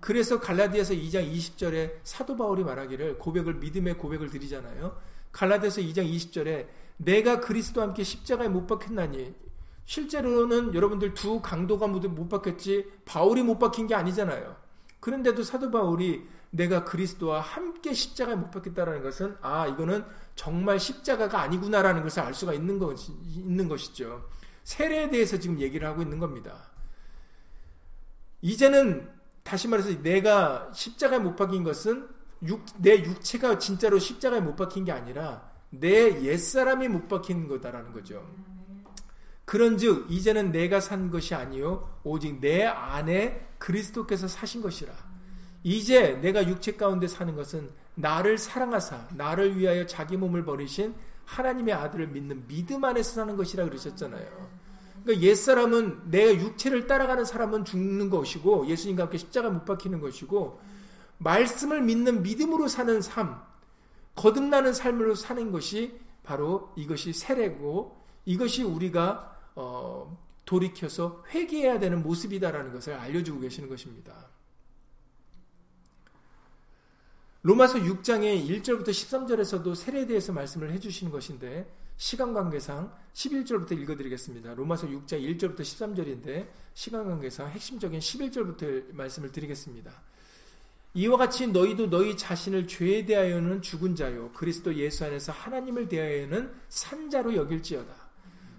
[0.00, 4.96] 그래서 갈라디아서 2장 20절에 사도 바울이 말하기를 고백을 믿음의 고백을 드리잖아요.
[5.32, 6.66] 갈라디아서 2장 20절에
[6.98, 9.34] 내가 그리스도와 함께 십자가에 못 박혔나니
[9.86, 14.56] 실제로는 여러분들 두 강도가 모두 못 박혔지 바울이 못 박힌 게 아니잖아요.
[15.00, 22.02] 그런데도 사도 바울이 내가 그리스도와 함께 십자가에 못 박혔다라는 것은 아 이거는 정말 십자가가 아니구나라는
[22.02, 24.28] 것을 알 수가 있는 것 있는 것이죠.
[24.64, 26.68] 세례에 대해서 지금 얘기를 하고 있는 겁니다.
[28.42, 29.10] 이제는
[29.42, 32.08] 다시 말해서 내가 십자가에 못 박힌 것은
[32.42, 38.24] 육, 내 육체가 진짜로 십자가에 못 박힌 게 아니라 내 옛사람이 못 박힌 거다라는 거죠.
[39.44, 44.92] 그런즉 이제는 내가 산 것이 아니요 오직 내 안에 그리스도께서 사신 것이라.
[45.62, 52.08] 이제 내가 육체 가운데 사는 것은 나를 사랑하사 나를 위하여 자기 몸을 버리신 하나님의 아들을
[52.08, 54.48] 믿는 믿음 안에서 사는 것이라 그러셨잖아요.
[55.02, 60.60] 그러니까 옛사람은 내 육체를 따라가는 사람은 죽는 것이고 예수님과 함께 십자가 못 박히는 것이고
[61.18, 63.40] 말씀을 믿는 믿음으로 사는 삶,
[64.18, 72.94] 거듭나는 삶으로 사는 것이 바로 이것이 세례고 이것이 우리가 어, 돌이켜서 회개해야 되는 모습이다라는 것을
[72.94, 74.28] 알려주고 계시는 것입니다.
[77.42, 84.54] 로마서 6장의 1절부터 13절에서도 세례에 대해서 말씀을 해주시는 것인데 시간 관계상 11절부터 읽어드리겠습니다.
[84.54, 89.92] 로마서 6장 1절부터 13절인데 시간 관계상 핵심적인 11절부터 말씀을 드리겠습니다.
[90.94, 97.36] 이와 같이 너희도 너희 자신을 죄에 대하여는 죽은 자요 그리스도 예수 안에서 하나님을 대하여는 산자로
[97.36, 98.08] 여길지어다.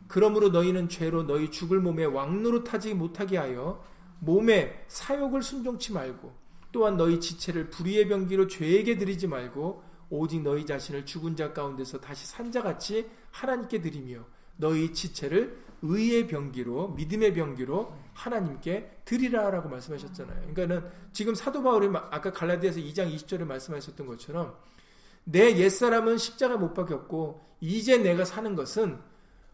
[0.07, 3.83] 그러므로 너희는 죄로 너희 죽을 몸에 왕노릇하지 못하게 하여
[4.19, 6.33] 몸에 사욕을 순종치 말고
[6.71, 12.25] 또한 너희 지체를 불의의 병기로 죄에게 드리지 말고 오직 너희 자신을 죽은 자 가운데서 다시
[12.27, 14.25] 산자같이 하나님께 드리며
[14.57, 20.53] 너희 지체를 의의 병기로 믿음의 병기로 하나님께 드리라라고 말씀하셨잖아요.
[20.53, 24.55] 그러니까는 지금 사도 바울이 아까 갈라디아서 2장 20절에 말씀하셨던 것처럼
[25.23, 28.99] 내 옛사람은 십자가 못 박혔고 이제 내가 사는 것은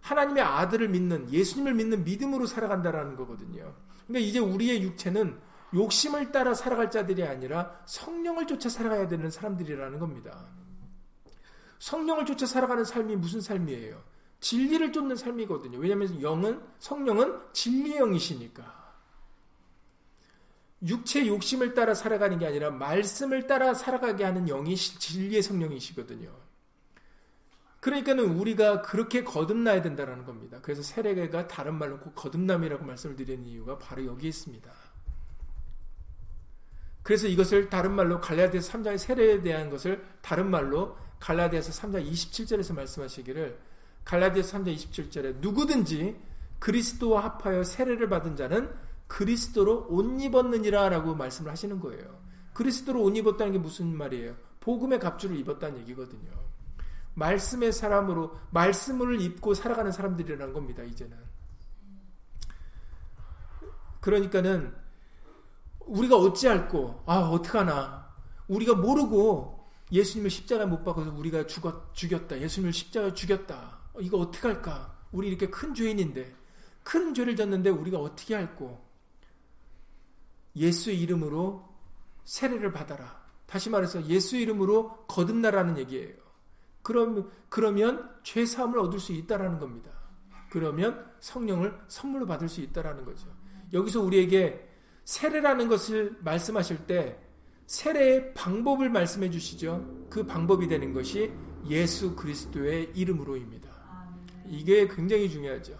[0.02, 3.74] 하나님의 아들을 믿는 예수님을 믿는 믿음으로 살아간다라는 거거든요.
[4.08, 5.40] 그러니까 이제 우리의 육체는
[5.74, 10.46] 욕심을 따라 살아갈 자들이 아니라 성령을 쫓아 살아가야 되는 사람들이라는 겁니다.
[11.80, 14.02] 성령을 쫓아 살아가는 삶이 무슨 삶이에요?
[14.46, 15.80] 진리를 쫓는 삶이거든요.
[15.80, 18.94] 왜냐하면 영은 성령은 진리의 영이시니까.
[20.84, 26.32] 육체 욕심을 따라 살아가는 게 아니라 말씀을 따라 살아가게 하는 영이 진리의 성령이시거든요.
[27.80, 30.60] 그러니까는 우리가 그렇게 거듭나야 된다는 겁니다.
[30.62, 34.72] 그래서 세례가 다른 말로 거듭남이라고 말씀을 드리는 이유가 바로 여기 있습니다.
[37.02, 43.75] 그래서 이것을 다른 말로 갈라디아서 3장의 세례에 대한 것을 다른 말로 갈라디아서 3장 27절에서 말씀하시기를
[44.06, 46.16] 갈라디아서 3장 27절에 누구든지
[46.60, 48.74] 그리스도와 합하여 세례를 받은 자는
[49.08, 52.24] 그리스도로 옷 입었느니라라고 말씀을 하시는 거예요.
[52.54, 54.36] 그리스도로 옷 입었다는 게 무슨 말이에요?
[54.62, 56.32] 복음의 갑주를 입었다는 얘기거든요.
[57.16, 60.84] 말씀의 사람으로 말씀을 입고 살아가는 사람들이라는 겁니다.
[60.84, 61.18] 이제는.
[64.02, 64.74] 그러니까는
[65.80, 67.04] 우리가 어찌할꼬?
[67.06, 68.14] 아, 어떡하나?
[68.48, 72.40] 우리가 모르고 예수님을 십자가에 못 박아서 우리가 죽었, 죽였다.
[72.40, 73.75] 예수님을 십자가에 죽였다.
[74.00, 74.96] 이거 어떡할까?
[75.12, 76.34] 우리 이렇게 큰 죄인인데,
[76.84, 78.84] 큰 죄를 졌는데 우리가 어떻게 할꼬?
[80.56, 81.68] 예수의 이름으로
[82.24, 83.24] 세례를 받아라.
[83.46, 86.16] 다시 말해서 예수 이름으로 거듭나라는 얘기예요.
[86.82, 89.92] 그럼, 그러면 죄 사함을 얻을 수 있다라는 겁니다.
[90.50, 93.28] 그러면 성령을 선물로 받을 수 있다라는 거죠.
[93.74, 94.70] 여기서 우리에게
[95.04, 97.20] 세례라는 것을 말씀하실 때
[97.66, 100.06] 세례의 방법을 말씀해 주시죠.
[100.10, 101.32] 그 방법이 되는 것이
[101.68, 103.65] 예수 그리스도의 이름으로입니다.
[104.50, 105.78] 이게 굉장히 중요하죠.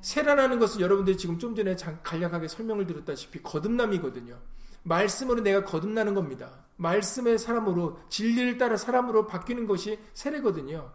[0.00, 4.38] 세례라는 것은 여러분들이 지금 좀 전에 간략하게 설명을 드렸다시피 거듭남이거든요.
[4.84, 6.64] 말씀으로 내가 거듭나는 겁니다.
[6.76, 10.92] 말씀의 사람으로 진리를 따라 사람으로 바뀌는 것이 세례거든요.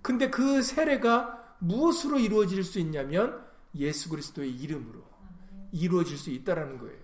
[0.00, 5.02] 근데 그 세례가 무엇으로 이루어질 수 있냐면 예수 그리스도의 이름으로
[5.72, 7.00] 이루어질 수 있다라는 거예요.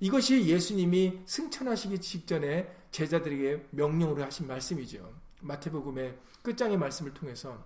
[0.00, 5.12] 이것이 예수님이 승천하시기 직전에 제자들에게 명령으로 하신 말씀이죠.
[5.40, 7.62] 마태복음의 끝장의 말씀을 통해서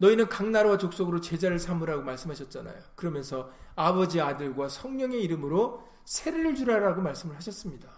[0.00, 2.74] 너희는 각 나라와 족속으로 제자를 삼으라고 말씀하셨잖아요.
[2.96, 7.90] 그러면서 아버지 아들과 성령의 이름으로 세례를 주라라고 말씀을 하셨습니다.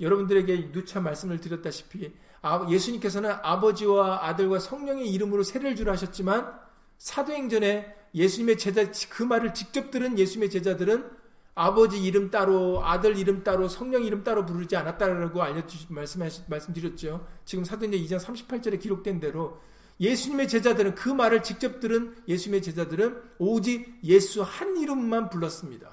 [0.00, 6.58] 여러분들에게 누차 말씀을 드렸다시피 아, 예수님께서는 아버지와 아들과 성령의 이름으로 세례를 주라 하셨지만
[6.96, 11.10] 사도행전에 예수님의 제자 그 말을 직접 들은 예수님의 제자들은
[11.54, 17.26] 아버지 이름 따로 아들 이름 따로 성령 이름 따로 부르지 않았다라고 알려주 말씀하시 말씀드렸죠.
[17.44, 19.60] 지금 사도행전 2장 38절에 기록된 대로
[20.00, 25.90] 예수님의 제자들은 그 말을 직접 들은 예수님의 제자들은 오직 예수 한 이름만 불렀습니다.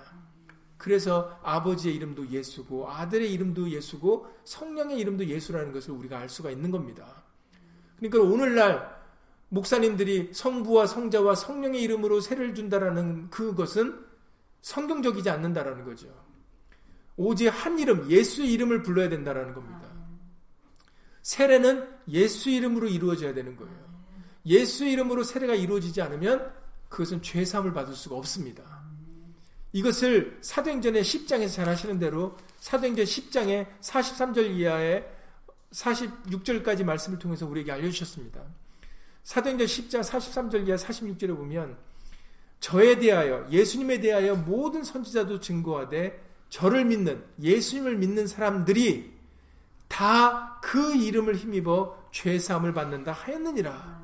[0.77, 6.71] 그래서 아버지의 이름도 예수고 아들의 이름도 예수고 성령의 이름도 예수라는 것을 우리가 알 수가 있는
[6.71, 7.23] 겁니다.
[7.97, 9.01] 그러니까 오늘날
[9.49, 13.99] 목사님들이 성부와 성자와 성령의 이름으로 세를 준다라는 그것은
[14.61, 16.07] 성경적이지 않는다라는 거죠.
[17.17, 19.81] 오직 한 이름, 예수의 이름을 불러야 된다라는 겁니다.
[21.21, 23.80] 세례는 예수 이름으로 이루어져야 되는 거예요.
[24.45, 26.51] 예수 이름으로 세례가 이루어지지 않으면
[26.89, 28.81] 그것은 죄사함을 받을 수가 없습니다.
[29.73, 35.07] 이것을 사도행전의 10장에서 잘 하시는 대로 사도행전 10장의 43절 이하의
[35.71, 38.41] 46절까지 말씀을 통해서 우리에게 알려주셨습니다.
[39.23, 41.77] 사도행전 10장 43절 이하 46절에 보면
[42.59, 49.13] 저에 대하여 예수님에 대하여 모든 선지자도 증거하되 저를 믿는 예수님을 믿는 사람들이
[49.87, 54.00] 다 그 이름을 힘입어 죄 사함을 받는다 하였느니라.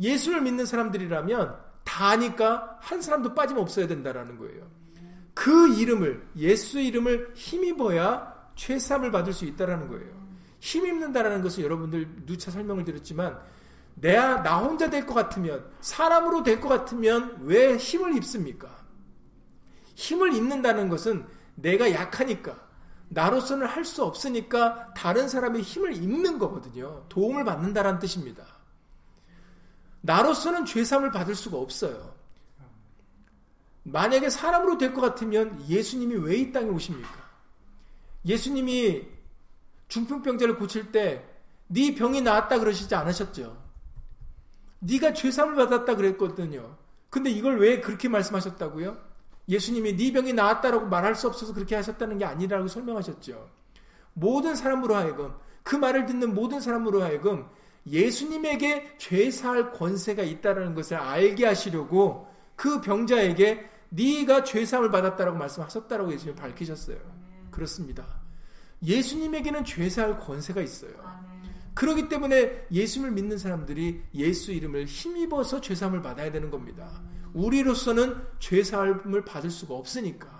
[0.00, 4.70] 예수를 믿는 사람들이라면 다니까 한 사람도 빠짐없어야 된다라는 거예요.
[5.34, 10.18] 그 이름을 예수 이름을 힘입어야 죄사함을 받을 수 있다라는 거예요.
[10.60, 13.38] 힘입는다라는 것을 여러분들 누차 설명을 드렸지만
[13.94, 18.68] 내가 나 혼자 될 것 같으면 사람으로 될 것 같으면 왜 힘을 입습니까?
[19.94, 22.56] 힘을 입는다는 것은 내가 약하니까
[23.08, 27.04] 나로서는 할 수 없으니까 다른 사람의 힘을 입는 거거든요.
[27.08, 28.44] 도움을 받는다라는 뜻입니다.
[30.00, 32.14] 나로서는 죄삼을 받을 수가 없어요.
[33.84, 37.10] 만약에 사람으로 될 것 같으면 예수님이 왜 이 땅에 오십니까?
[38.26, 39.06] 예수님이
[39.88, 41.24] 중풍병자를 고칠 때
[41.70, 43.56] 네 병이 나았다 그러시지 않으셨죠?
[44.80, 46.76] 네가 죄삼을 받았다 그랬거든요.
[47.10, 48.96] 근데 이걸 왜 그렇게 말씀하셨다고요?
[49.48, 53.50] 예수님이 네 병이 나았다라고 말할 수 없어서 그렇게 하셨다는 게 아니라고 설명하셨죠.
[54.14, 57.46] 모든 사람으로 하여금 그 말을 듣는 모든 사람으로 하여금
[57.90, 66.12] 예수님에게 죄 사할 권세가 있다는 것을 알게 하시려고 그 병자에게 네가 죄 사함을 받았다라고 말씀하셨다라고
[66.12, 66.98] 예수님 밝히셨어요.
[67.50, 68.06] 그렇습니다.
[68.82, 70.92] 예수님에게는 죄 사할 권세가 있어요.
[71.74, 77.00] 그렇기 때문에 예수님을 믿는 사람들이 예수 이름을 힘입어서 죄 사함을 받아야 되는 겁니다.
[77.34, 80.38] 우리로서는 죄 사함을 받을 수가 없으니까.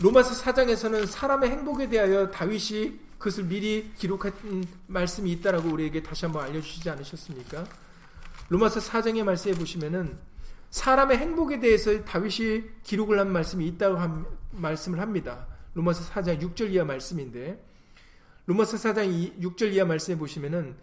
[0.00, 4.32] 로마서 4장에서는 사람의 행복에 대하여 다윗이 그것을 미리 기록한
[4.88, 7.64] 말씀이 있다라고 우리에게 다시 한번 알려주시지 않으셨습니까?
[8.48, 10.18] 로마서 4장의 말씀에 보시면은
[10.70, 15.46] 사람의 행복에 대해서 다윗이 기록을 한 말씀이 있다고 한, 말씀을 합니다.
[15.74, 17.64] 로마서 4장 6절 이하 말씀인데
[18.46, 20.74] 로마서 4장 6절 이하 말씀에 보시면은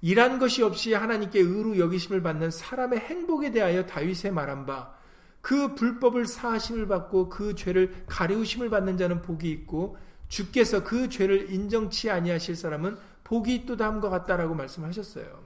[0.00, 4.98] 일한 것이 없이 하나님께 의로 여기심을 받는 사람의 행복에 대하여 다윗의 말한 바
[5.40, 9.96] 그 불법을 사하심을 받고 그 죄를 가리우심을 받는 자는 복이 있고
[10.28, 15.44] 주께서 그 죄를 인정치 아니하실 사람은 복이 있도다 함과 같다라고 말씀하셨어요.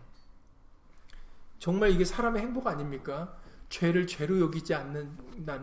[1.59, 3.37] 정말 이게 사람의 행복 아닙니까?
[3.69, 5.17] 죄를 죄로 여기지 않는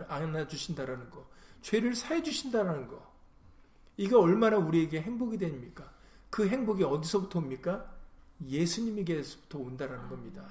[0.08, 1.28] 안아 주신다라는 거,
[1.62, 3.10] 죄를 사해 주신다라는 거.
[3.96, 5.92] 이게 얼마나 우리에게 행복이 됩니까?
[6.30, 7.94] 그 행복이 어디서부터 옵니까?
[8.46, 10.42] 예수님에게서부터 온다라는 겁니다.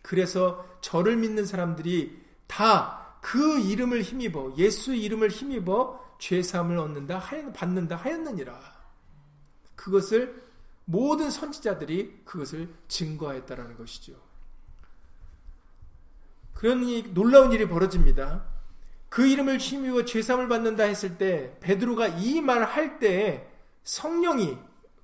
[0.00, 7.20] 그래서 저를 믿는 사람들이 다 그 이름을 힘입어 예수 이름을 힘입어 죄사함을 얻는다
[7.52, 8.56] 받는다 하였느니라.
[9.74, 10.40] 그것을
[10.84, 14.14] 모든 선지자들이 그것을 증거하였다라는 것이죠.
[16.54, 18.44] 그러니 놀라운 일이 벌어집니다.
[19.08, 23.50] 그 이름을 힘입어 죄사함을 받는다 했을 때 베드로가 이 말을 할때
[23.82, 24.56] 성령이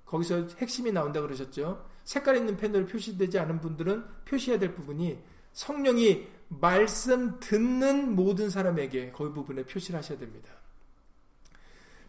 [0.07, 1.85] 거기서 핵심이 나온다 그러셨죠.
[2.04, 5.19] 색깔 있는 펜으로 표시되지 않은 분들은 표시해야 될 부분이
[5.52, 10.58] 성령이 말씀 듣는 모든 사람에게 거기 부분에 표시를 하셔야 됩니다.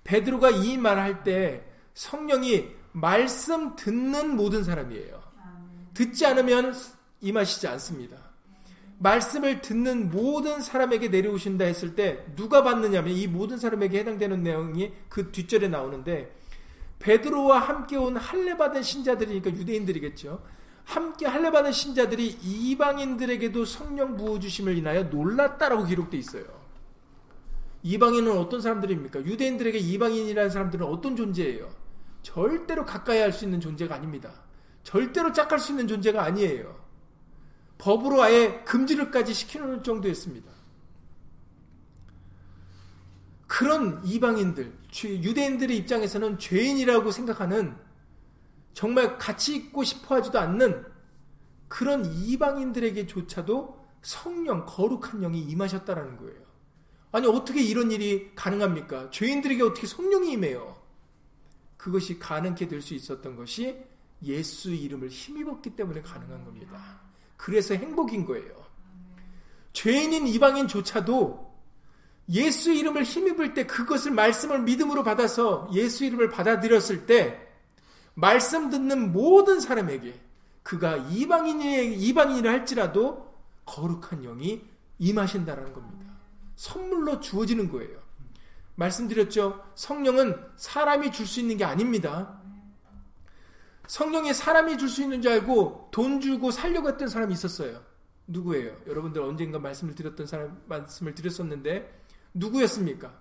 [0.10, 5.22] 베드로가 이 말할 때 성령이 말씀 듣는 모든 사람이에요.
[5.94, 6.74] 듣지 않으면
[7.22, 8.18] 임하시지 않습니다.
[8.98, 15.32] 말씀을 듣는 모든 사람에게 내려오신다 했을 때 누가 받느냐면 이 모든 사람에게 해당되는 내용이 그
[15.32, 16.36] 뒷절에 나오는데
[16.98, 20.44] 베드로와 함께 온 할례 받은 신자들이니까 유대인들이겠죠.
[20.86, 26.59] 함께 할례 받은 신자들이 이방인들에게도 성령 부어 주심을 인하여 놀랐다라고 기록돼 있어요.
[27.84, 29.26] 이방인은 어떤 사람들입니까?
[29.26, 31.70] 유대인들에게 이방인이라는 사람들은 어떤 존재예요?
[32.22, 34.32] 절대로 가까이 할 수 있는 존재가 아닙니다.
[34.84, 36.78] 절대로 짝할 수 있는 존재가 아니에요.
[37.78, 40.52] 법으로 아예 금지를까지 시키는 정도였습니다.
[43.48, 44.74] 그런 이방인들,
[45.04, 47.76] 유대인들의 입장에서는 죄인이라고 생각하는
[48.74, 50.86] 정말 같이 있고 싶어 하지도 않는
[51.68, 56.49] 그런 이방인들에게조차도 성령, 거룩한 영이 임하셨다라는 거예요.
[57.12, 59.10] 아니, 어떻게 이런 일이 가능합니까?
[59.10, 60.78] 죄인들에게 어떻게 성령이 임해요?
[61.78, 63.78] 그것이 가능케 될 수 있었던 것이
[64.24, 67.00] 예수 이름을 힘입었기 때문에 가능한 겁니다.
[67.38, 68.54] 그래서 행복인 거예요.
[69.72, 71.50] 죄인인 이방인조차도
[72.32, 77.48] 예수 이름을 힘입을 때 그것을 말씀을 믿음으로 받아서 예수 이름을 받아들였을 때
[78.14, 80.20] 말씀 듣는 모든 사람에게
[80.64, 83.34] 그가 이방인이 이방인이라 할지라도
[83.66, 84.62] 거룩한 영이
[85.00, 86.09] 임하신다라는 겁니다.
[86.60, 87.98] 선물로 주어지는 거예요.
[88.76, 89.64] 말씀드렸죠.
[89.76, 92.38] 성령은 사람이 줄 수 있는 게 아닙니다.
[93.88, 97.82] 성령이 사람이 줄 수 있는 줄 알고 돈 주고 살려고 했던 사람이 있었어요.
[98.28, 98.76] 누구예요?
[98.88, 102.04] 여러분들 언젠가 말씀을 드렸던 사람 말씀을 드렸었는데
[102.34, 103.14] 누구였습니까?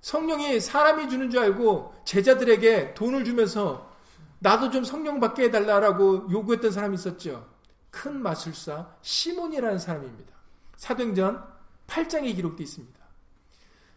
[0.00, 3.92] 성령이 사람이 주는 줄 알고 제자들에게 돈을 주면서
[4.38, 7.44] 나도 좀 성령 받게 해달라고 요구했던 사람이 있었죠.
[7.90, 10.32] 큰 마술사 시몬이라는 사람입니다.
[10.76, 11.57] 사도행전
[11.88, 12.98] 8장에 기록되어 있습니다.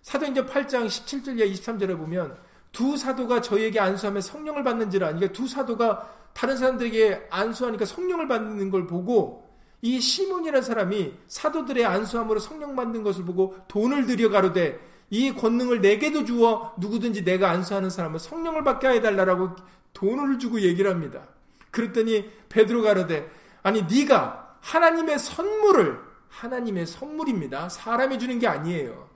[0.02, 2.36] 사도행전 8장 17절 이 23절에 보면
[2.72, 8.88] 두 사도가 저희에게 안수하면 성령을 받는지라 그러니까 두 사도가 다른 사람들에게 안수하니까 성령을 받는 걸
[8.88, 9.50] 보고
[9.82, 14.80] 이 시몬이라는 사람이 사도들의 안수함으로 성령 받는 것을 보고 돈을 들여 가로되
[15.10, 19.56] 이 권능을 내게도 주어 누구든지 내가 안수하는 사람은 성령을 받게 해달라고
[19.94, 21.28] 돈을 주고 얘기를 합니다.
[21.72, 23.30] 그랬더니 베드로 가로되
[23.64, 27.70] 아니 네가 하나님의 선물을 하나님의 선물입니다.
[27.70, 29.10] 사람이 주는 게 아니에요.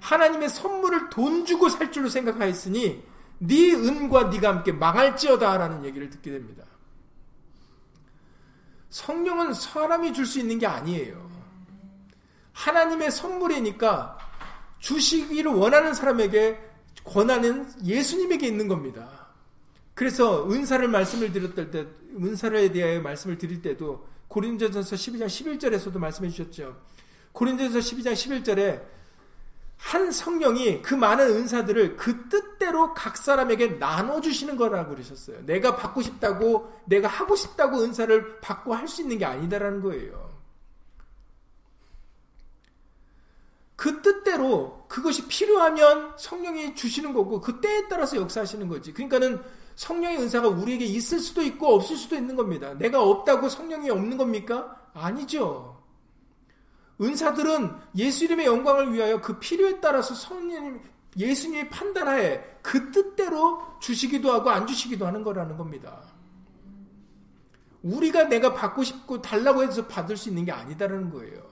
[0.00, 3.02] 하나님의 선물을 돈 주고 살 줄로 생각하였으니
[3.38, 6.64] 네 은과 네가 함께 망할지어다라는 얘기를 듣게 됩니다.
[8.90, 11.30] 성령은 사람이 줄 수 있는 게 아니에요.
[12.52, 14.18] 하나님의 선물이니까
[14.78, 16.58] 주시기를 원하는 사람에게
[17.04, 19.26] 권한은 예수님에게 있는 겁니다.
[19.94, 21.86] 그래서 은사를 말씀을 드렸을 때,
[22.16, 26.80] 은사에 대하여 말씀을 드릴 때도 고린도전서 12장 11절에서도 말씀해 주셨죠.
[27.32, 28.94] 고린도전서 12장 11절에
[29.76, 35.44] 한 성령이 그 많은 은사들을 그 뜻대로 각 사람에게 나눠 주시는 거라고 그러셨어요.
[35.44, 40.32] 내가 받고 싶다고 내가 하고 싶다고 은사를 받고 할 수 있는 게 아니다라는 거예요.
[43.76, 48.92] 그 뜻대로 그것이 필요하면 성령이 주시는 거고 그 때에 따라서 역사하시는 거지.
[48.92, 49.42] 그러니까는
[49.76, 52.74] 성령의 은사가 우리에게 있을 수도 있고 없을 수도 있는 겁니다.
[52.74, 54.80] 내가 없다고 성령이 없는 겁니까?
[54.94, 55.82] 아니죠.
[57.00, 60.80] 은사들은 예수 이름의 영광을 위하여 그 필요에 따라서 성령
[61.16, 66.02] 예수님이 판단하에 그 뜻대로 주시기도 하고 안 주시기도 하는 거라는 겁니다.
[67.82, 71.42] 우리가 내가 받고 싶고 달라고 해서 받을 수 있는 게 아니다라는 거예요.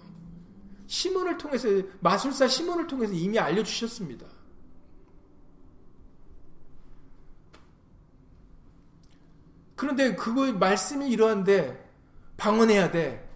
[0.86, 1.68] 시몬을 통해서
[2.00, 4.26] 마술사 시몬을 통해서 이미 알려 주셨습니다.
[9.82, 11.90] 그런데 그거 말씀이 이러한데
[12.36, 13.28] 방언해야 돼.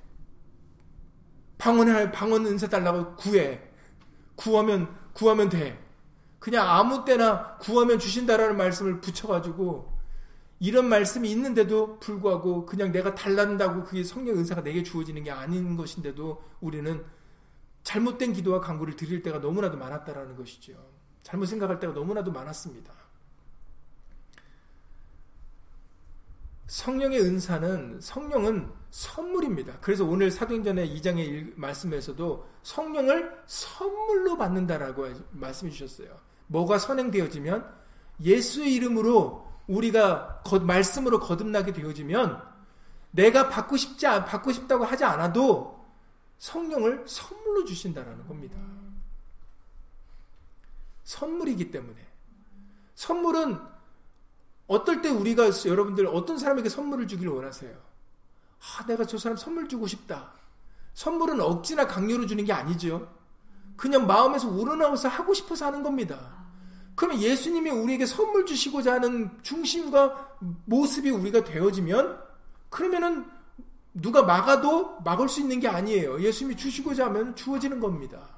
[1.59, 3.61] 방언해 방언 은사 달라고 구해.
[4.37, 5.77] 구하면 구하면 돼.
[6.39, 9.93] 그냥 아무 때나 구하면 주신다라는 말씀을 붙여가지고
[10.61, 16.45] 이런 말씀이 있는데도 불구하고 그냥 내가 달란다고 그게 성령 은사가 내게 주어지는 게 아닌 것인데도
[16.61, 17.05] 우리는
[17.83, 20.75] 잘못된 기도와 간구를 드릴 때가 너무나도 많았다라는 것이죠.
[21.25, 23.06] 잘못 생각할 때가 너무나도 많았습니다.
[26.67, 29.79] 성령의 은사는 성령은 선물입니다.
[29.81, 36.19] 그래서 오늘 사도행전의 2장의 말씀에서도 성령을 선물로 받는다라고 말씀해 주셨어요.
[36.49, 37.73] 뭐가 선행되어지면
[38.21, 42.43] 예수의 이름으로 우리가 말씀으로 거듭나게 되어지면
[43.13, 45.85] 내가 받고 싶지 받고 싶다고 하지 않아도
[46.39, 48.57] 성령을 선물로 주신다라는 겁니다.
[51.05, 52.05] 선물이기 때문에.
[52.95, 53.59] 선물은
[54.67, 57.73] 어떨 때 우리가 여러분들 어떤 사람에게 선물을 주기를 원하세요?
[57.73, 60.33] 아, 내가 저 사람 선물 주고 싶다.
[60.95, 63.13] 선물은 억지나 강요로 주는 게 아니죠.
[63.77, 66.47] 그냥 마음에서 우러나와서 하고 싶어서 하는 겁니다.
[66.95, 72.19] 그러면 예수님이 우리에게 선물 주시고자 하는 중심과 모습이 우리가 되어지면
[72.71, 73.27] 그러면은
[73.93, 76.21] 누가 막아도 막을 수 있는 게 아니에요.
[76.21, 78.37] 예수님이 주시고자 하면 주어지는 겁니다.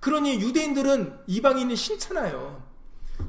[0.00, 2.69] 그러니 유대인들은 이방인이 싫잖아요.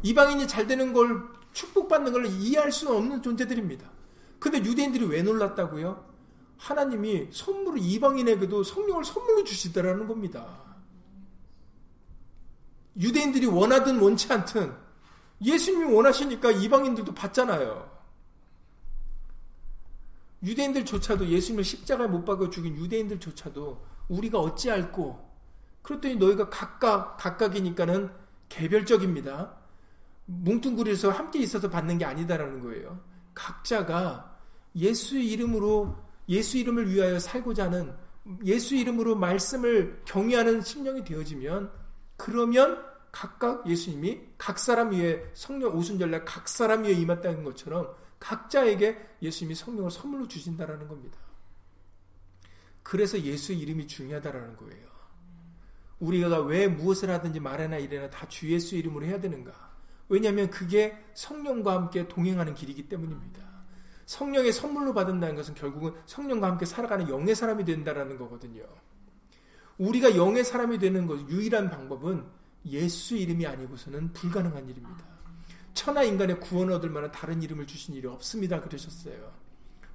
[0.03, 1.23] 이방인이 잘 되는 걸
[1.53, 3.89] 축복받는 걸 이해할 수는 없는 존재들입니다.
[4.39, 6.11] 근데 유대인들이 왜 놀랐다고요?
[6.57, 10.61] 하나님이 선물을 이방인에게도 성령을 선물로 주시더라는 겁니다.
[12.99, 14.75] 유대인들이 원하든 원치 않든
[15.43, 17.89] 예수님이 원하시니까 이방인들도 받잖아요.
[20.43, 25.31] 유대인들조차도 예수님을 십자가에 못 박아 죽인 유대인들조차도 우리가 어찌 알고
[25.81, 28.11] 그랬더니 너희가 각각 각각이니까는
[28.49, 29.60] 개별적입니다.
[30.39, 32.99] 뭉뚱그려서 함께 있어서 받는 게 아니다라는 거예요.
[33.33, 34.37] 각자가
[34.75, 35.95] 예수 이름으로
[36.29, 37.93] 예수 이름을 위하여 살고자 하는
[38.45, 41.71] 예수 이름으로 말씀을 경외하는 심령이 되어지면
[42.17, 49.55] 그러면 각각 예수님이 각 사람 위에 성령 오순절날 각 사람 위에 임했다는 것처럼 각자에게 예수님이
[49.55, 51.17] 성령을 선물로 주신다라는 겁니다.
[52.83, 54.87] 그래서 예수 이름이 중요하다라는 거예요.
[55.99, 59.70] 우리가 왜 무엇을 하든지 말해나 이래나 다 주 예수 이름으로 해야 되는가?
[60.11, 63.39] 왜냐하면 그게 성령과 함께 동행하는 길이기 때문입니다.
[64.05, 68.63] 성령의 선물로 받는다는 것은 결국은 성령과 함께 살아가는 영의 사람이 된다라는 거거든요.
[69.77, 72.25] 우리가 영의 사람이 되는 것 유일한 방법은
[72.65, 75.05] 예수 이름이 아니고서는 불가능한 일입니다.
[75.73, 78.61] 천하 인간의 구원 얻을 만한 다른 이름을 주신 일이 없습니다.
[78.61, 79.31] 그러셨어요.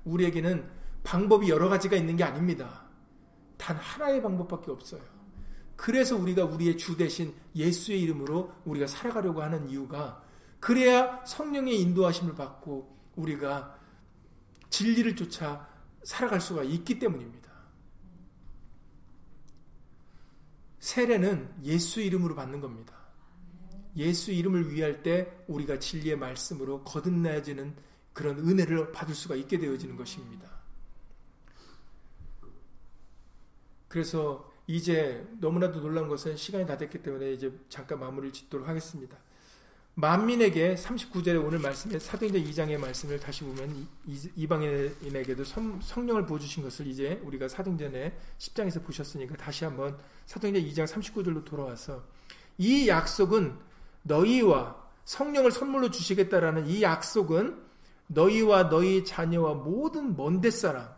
[0.05, 0.67] 우리에게는
[1.05, 2.87] 방법이 여러 가지가 있는 게 아닙니다.
[3.59, 5.16] 단 하나의 방법밖에 없어요.
[5.77, 10.22] 그래서 우리가 우리의 주 대신 예수의 이름으로 우리가 살아가려고 하는 이유가
[10.59, 13.79] 그래야 성령의 인도하심을 받고 우리가
[14.70, 15.68] 진리를 쫓아
[16.03, 17.47] 살아갈 수가 있기 때문입니다.
[20.79, 22.95] 세례는 예수 이름으로 받는 겁니다.
[23.97, 27.74] 예수 이름을 위할 때 우리가 진리의 말씀으로 거듭나야지는
[28.12, 30.51] 그런 은혜를 받을 수가 있게 되어지는 것입니다.
[33.89, 39.17] 그래서 이제 너무나도 놀라운 것은 시간이 다 됐기 때문에 이제 잠깐 마무리를 짓도록 하겠습니다.
[39.95, 45.43] 만민에게 39절에 오늘 말씀에 사도행전 2장의 말씀을 다시 보면 이방인에게도
[45.81, 49.97] 성령을 보여주신 것을 이제 우리가 사도행전에 10장에서 보셨으니까 다시 한번
[50.27, 52.05] 사도행전 2장 39절로 돌아와서
[52.59, 53.57] 이 약속은
[54.03, 57.64] 너희와 성령을 선물로 주시겠다라는 이 약속은
[58.09, 60.95] 너희와 너희 자녀와 모든 먼데 사람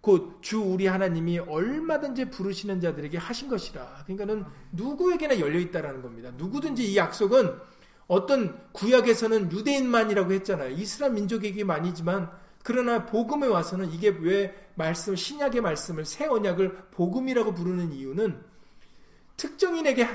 [0.00, 4.04] 곧 주 우리 하나님이 얼마든지 부르시는 자들에게 하신 것이라.
[4.04, 6.30] 그러니까는 누구에게나 열려 있다라는 겁니다.
[6.36, 7.54] 누구든지 이 약속은
[8.06, 10.70] 어떤 구약에서는 유대인만이라고 했잖아요.
[10.70, 12.30] 이스라엘 민족에게만이지만
[12.62, 18.42] 그러나 복음에 와서는 이게 왜 말씀 신약의 말씀을 새 언약을 복음이라고 부르는 이유는
[19.36, 20.06] 특정인에게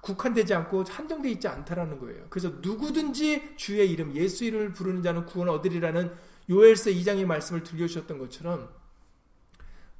[0.00, 2.26] 국한되지 않고 한정되어 있지 않다라는 거예요.
[2.30, 6.12] 그래서 누구든지 주의 이름, 예수 이름을 부르는 자는 구원 얻으리라는
[6.48, 8.79] 요엘서 2장의 말씀을 들려주셨던 것처럼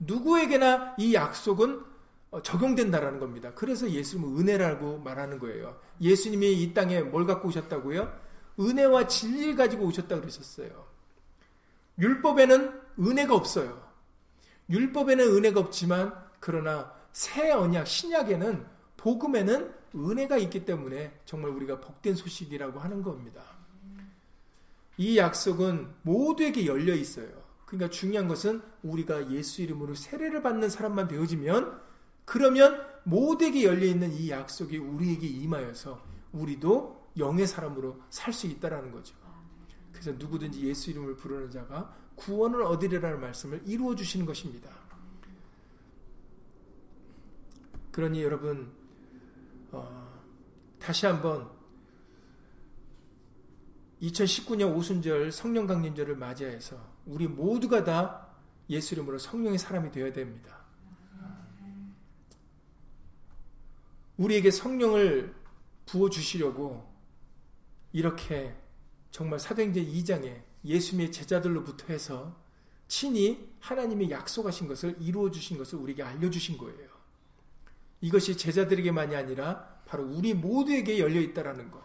[0.00, 1.84] 누구에게나 이 약속은
[2.30, 3.52] 어, 적용된다라는 겁니다.
[3.54, 5.80] 그래서 예수님은 은혜라고 말하는 거예요.
[6.00, 8.12] 예수님이 이 땅에 뭘 갖고 오셨다고요?
[8.58, 10.86] 은혜와 진리를 가지고 오셨다 그러셨어요.
[11.98, 13.90] 율법에는 은혜가 없어요.
[14.70, 18.64] 율법에는 은혜가 없지만 그러나 새 언약 신약에는
[18.96, 23.42] 복음에는 은혜가 있기 때문에 정말 우리가 복된 소식이라고 하는 겁니다.
[24.96, 27.39] 이 약속은 모두에게 열려 있어요.
[27.70, 31.80] 그러니까 중요한 것은 우리가 예수 이름으로 세례를 받는 사람만 되어지면
[32.24, 39.14] 그러면 모두에게 열려 있는 이 약속이 우리에게 임하여서 우리도 영의 사람으로 살 수 있다라는 거죠.
[39.92, 44.68] 그래서 누구든지 예수 이름을 부르는 자가 구원을 얻으리라는 말씀을 이루어 주시는 것입니다.
[47.92, 48.72] 그러니 여러분
[49.70, 50.20] 어,
[50.80, 51.48] 다시 한번
[54.02, 58.28] 2019년 오순절 성령 강림절을 맞이해서 우리 모두가 다
[58.68, 60.60] 예수 이름으로 성령의 사람이 되어야 됩니다.
[64.16, 65.34] 우리에게 성령을
[65.86, 66.88] 부어 주시려고
[67.92, 68.54] 이렇게
[69.10, 72.36] 정말 사도행전 2장에 예수님의 제자들로부터 해서
[72.86, 76.88] 친히 하나님의 약속하신 것을 이루어 주신 것을 우리에게 알려 주신 거예요.
[78.00, 81.82] 이것이 제자들에게만이 아니라 바로 우리 모두에게 열려 있다라는 것.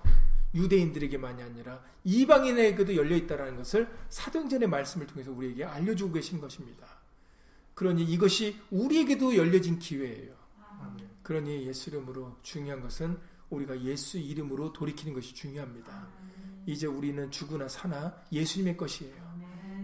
[0.55, 6.87] 유대인들에게만이 아니라 이방인에게도 열려 있다라는 것을 사도행전의 말씀을 통해서 우리에게 알려주고 계신 것입니다.
[7.73, 10.33] 그러니 이것이 우리에게도 열려진 기회예요.
[11.23, 13.17] 그러니 예수 이름으로 중요한 것은
[13.49, 16.07] 우리가 예수 이름으로 돌이키는 것이 중요합니다.
[16.65, 19.25] 이제 우리는 죽으나 사나 예수님의 것이에요.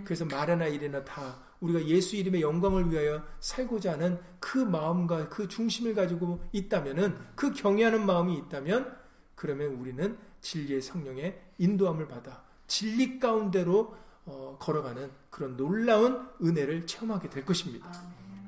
[0.03, 5.93] 그래서 말하나 이래나 다 우리가 예수 이름의 영광을 위하여 살고자 하는 그 마음과 그 중심을
[5.93, 8.97] 가지고 있다면은 그 경외하는 마음이 있다면
[9.35, 17.45] 그러면 우리는 진리의 성령의 인도함을 받아 진리 가운데로 어, 걸어가는 그런 놀라운 은혜를 체험하게 될
[17.45, 17.91] 것입니다.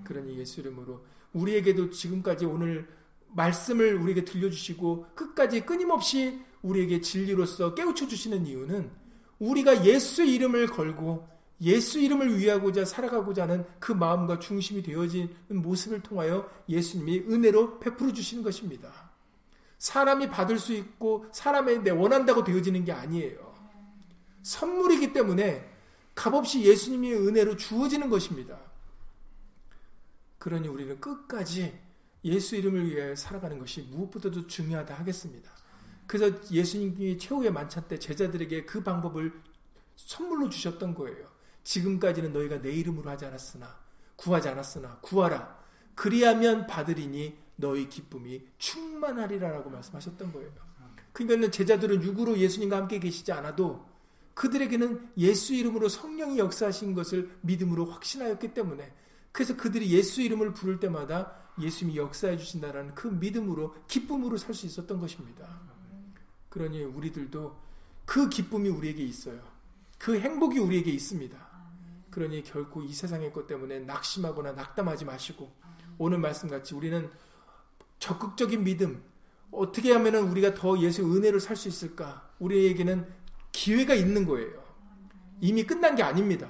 [0.04, 2.88] 그러니 예수 이름으로 우리에게도 지금까지 오늘
[3.30, 8.92] 말씀을 우리에게 들려주시고 끝까지 끊임없이 우리에게 진리로서 깨우쳐 주시는 이유는
[9.40, 11.28] 우리가 예수 이름을 걸고
[11.62, 18.44] 예수 이름을 위하고자 살아가고자 하는 그 마음과 중심이 되어진 모습을 통하여 예수님이 은혜로 베풀어 주시는
[18.44, 19.13] 것입니다.
[19.84, 23.54] 사람이 받을 수 있고 사람의 내 원한다고 되어지는 게 아니에요.
[24.42, 25.70] 선물이기 때문에
[26.16, 28.58] 값없이 예수님의 은혜로 주어지는 것입니다.
[30.40, 31.78] 그러니 우리는 끝까지
[32.24, 35.52] 예수 이름을 위해 살아가는 것이 무엇보다도 중요하다 하겠습니다.
[36.08, 39.34] 그래서 예수님이 최후의 만찬 때 제자들에게 그 방법을
[39.98, 41.28] 선물로 주셨던 거예요.
[41.66, 43.78] 지금까지는 너희가 내 이름으로 하지 않았으나
[44.16, 45.62] 구하지 않았으나 구하라.
[45.94, 50.52] 그리하면 받으리니 너희 기쁨이 충만하리라라고 말씀하셨던 거예요.
[51.12, 53.86] 그러니까 제자들은 육으로 예수님과 함께 계시지 않아도
[54.34, 58.92] 그들에게는 예수 이름으로 성령이 역사하신 것을 믿음으로 확신하였기 때문에
[59.32, 65.00] 그래서 그들이 예수 이름을 부를 때마다 예수님이 역사해 주신다라는 그 믿음으로 기쁨으로 살 수 있었던
[65.00, 65.48] 것입니다.
[66.50, 67.56] 그러니 우리들도
[68.06, 69.40] 그 기쁨이 우리에게 있어요.
[69.98, 71.38] 그 행복이 우리에게 있습니다.
[72.10, 75.52] 그러니 결코 이 세상의 것 때문에 낙심하거나 낙담하지 마시고
[75.98, 77.10] 오늘 말씀같이 우리는
[78.04, 79.02] 적극적인 믿음
[79.50, 82.30] 어떻게 하면 우리가 더 예수의 은혜를 살 수 있을까?
[82.40, 83.08] 우리에게는
[83.54, 84.62] 기회가 있는 거예요.
[85.40, 86.50] 이미 끝난 게 아닙니다.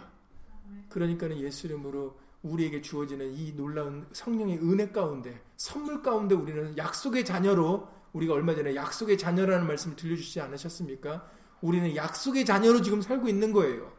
[0.89, 7.88] 그러니까는 예수 이름으로 우리에게 주어지는 이 놀라운 성령의 은혜 가운데 선물 가운데 우리는 약속의 자녀로
[8.14, 11.30] 우리가 얼마 전에 약속의 자녀라는 말씀을 들려주시지 않으셨습니까?
[11.62, 13.91] 우리는 약속의 자녀로 지금 살고 있는 거예요.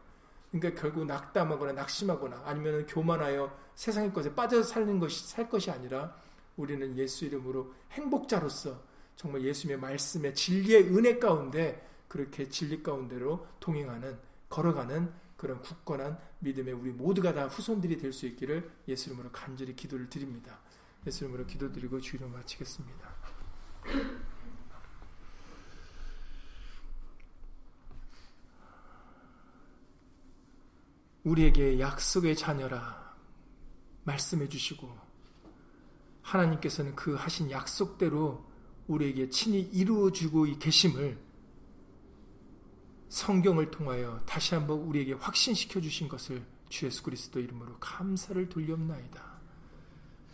[0.51, 6.15] 그러니까 결국 낙담하거나 낙심하거나 아니면 교만하여 세상의 것에 빠져 사는 것이 살 것이 아니라
[6.57, 8.81] 우리는 예수 이름으로 행복자로서
[9.15, 14.17] 정말 예수님의 말씀의 진리의 은혜 가운데 그렇게 진리 가운데로 동행하는
[14.49, 20.09] 걸어가는 그런 굳건한 믿음의 우리 모두가 다 후손들이 될 수 있기를 예수 이름으로 간절히 기도를
[20.09, 20.59] 드립니다.
[21.05, 23.15] 예수 이름으로 기도드리고 주의를 마치겠습니다.
[31.23, 33.15] 우리에게 약속의 자녀라
[34.03, 35.04] 말씀해 주시고
[36.25, 38.43] 하나님께서는 그 하신 약속대로
[38.87, 41.17] 우리에게 친히 이루어 주고 계심을
[43.09, 49.35] 성경을 통하여 다시 한번 우리에게 확신시켜 주신 것을 주 예수 그리스도 이름으로 감사를 돌렸나이다.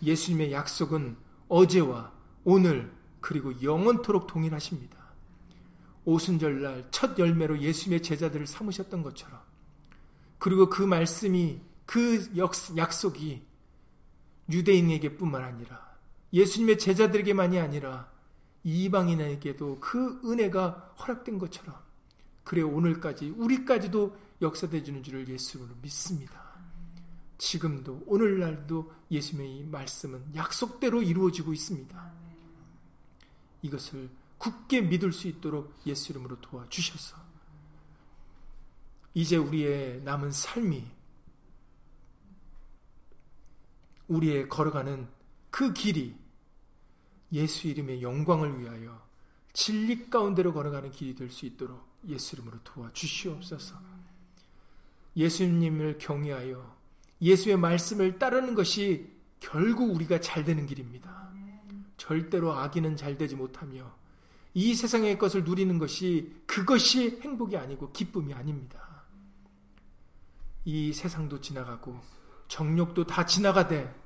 [0.01, 1.17] 예수님의 약속은
[1.49, 2.11] 어제와
[2.45, 4.97] 오늘 그리고 영원토록 동일하십니다.
[6.05, 9.39] 오순절날 첫 열매로 예수님의 제자들을 삼으셨던 것처럼
[10.39, 12.31] 그리고 그 말씀이 그
[12.77, 13.50] 약속이
[14.51, 15.91] 유대인에게뿐만 아니라
[16.33, 18.09] 예수님의 제자들에게만이 아니라
[18.63, 21.75] 이방인에게도 그 은혜가 허락된 것처럼
[22.43, 26.51] 그래 오늘까지 우리까지도 역사되어 주는 줄을 예수로 믿습니다.
[27.37, 32.11] 지금도 오늘날도 예수님의 말씀은 약속대로 이루어지고 있습니다.
[33.63, 37.17] 이것을 굳게 믿을 수 있도록 예수 이름으로 도와주셔서
[39.13, 40.83] 이제 우리의 남은 삶이
[44.11, 45.07] 우리의 걸어가는
[45.49, 46.15] 그 길이
[47.31, 49.01] 예수 이름의 영광을 위하여
[49.53, 53.75] 진리 가운데로 걸어가는 길이 될 수 있도록 예수 이름으로 도와주시옵소서.
[55.15, 56.77] 예수님을 경외하여
[57.21, 61.31] 예수의 말씀을 따르는 것이 결국 우리가 잘 되는 길입니다.
[61.97, 63.93] 절대로 악인은 잘 되지 못하며
[64.53, 69.03] 이 세상의 것을 누리는 것이 그것이 행복이 아니고 기쁨이 아닙니다.
[70.65, 71.99] 이 세상도 지나가고
[72.47, 74.00] 정욕도 다 지나가되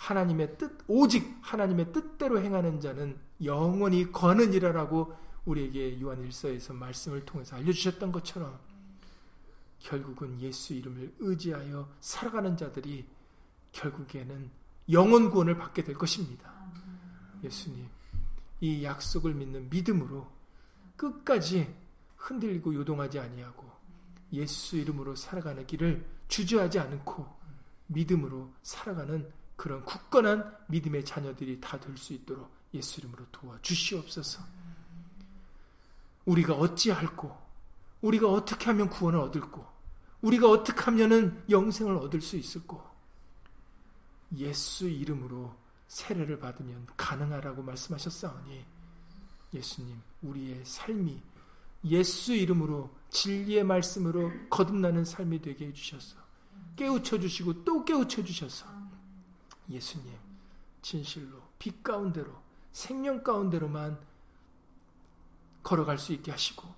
[0.00, 8.10] 하나님의 뜻 오직 하나님의 뜻대로 행하는 자는 영원히 거느니라라고 우리에게 요한 일서에서 말씀을 통해서 알려주셨던
[8.10, 8.58] 것처럼
[9.78, 13.06] 결국은 예수 이름을 의지하여 살아가는 자들이
[13.72, 14.50] 결국에는
[14.90, 16.50] 영원 구원을 받게 될 것입니다.
[17.44, 17.86] 예수님,
[18.60, 20.26] 이 약속을 믿는 믿음으로
[20.96, 21.74] 끝까지
[22.16, 23.70] 흔들리고 요동하지 아니하고
[24.32, 27.26] 예수 이름으로 살아가는 길을 주저하지 않고
[27.88, 29.30] 믿음으로 살아가는
[29.60, 34.42] 그런 굳건한 믿음의 자녀들이 다 될 수 있도록 예수 이름으로 도와주시옵소서.
[36.24, 37.36] 우리가 어찌할고,
[38.00, 39.66] 우리가 어떻게 하면 구원을 얻을고,
[40.22, 42.82] 우리가 어떻게 하면은 영생을 얻을 수 있을고,
[44.38, 45.54] 예수 이름으로
[45.88, 48.64] 세례를 받으면 가능하라고 말씀하셨사오니,
[49.52, 51.20] 예수님, 우리의 삶이
[51.84, 56.16] 예수 이름으로 진리의 말씀으로 거듭나는 삶이 되게 해주셔서,
[56.76, 58.80] 깨우쳐 주시고 또 깨우쳐 주셔서,
[59.70, 60.12] 예수님,
[60.82, 62.30] 진실로, 빛 가운데로,
[62.72, 63.98] 생명 가운데로만
[65.62, 66.68] 걸어갈 수 있게 하시고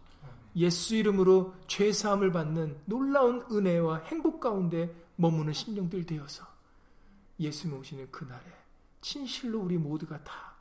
[0.57, 6.47] 예수 이름으로 죄 사함을 받는 놀라운 은혜와 행복 가운데 머무는 심령들 되어서
[7.39, 8.45] 예수님 오시는 그날에
[9.01, 10.55] 진실로 우리 모두가 다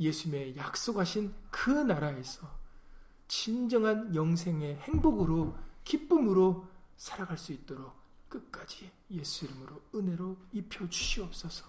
[0.00, 2.48] 예수님의 약속하신 그 나라에서
[3.26, 6.66] 진정한 영생의 행복으로 기쁨으로
[6.96, 7.92] 살아갈 수 있도록
[8.28, 11.64] 끝까지 예수 이름으로 은혜로 입혀 주시옵소서.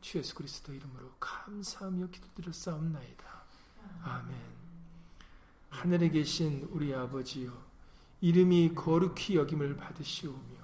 [0.00, 3.44] 주 예수 그리스도 이름으로 감사하며 기도드렸사옵나이다.
[4.02, 4.36] 아멘.
[5.68, 7.52] 하늘에 계신 우리 아버지여,
[8.20, 10.58] 이름이 거룩히 여김을 받으시오며,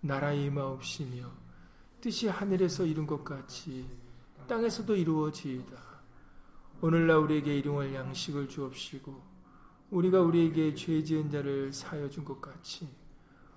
[0.00, 1.30] 나라의 임하옵시며,
[2.00, 3.86] 뜻이 하늘에서 이룬 것 같이
[4.48, 5.76] 땅에서도 이루어지이다.
[6.80, 9.30] 오늘날 우리에게 일용할 양식을 주옵시고,
[9.90, 12.88] 우리가 우리에게 죄 지은 자를 사여 준 것 같이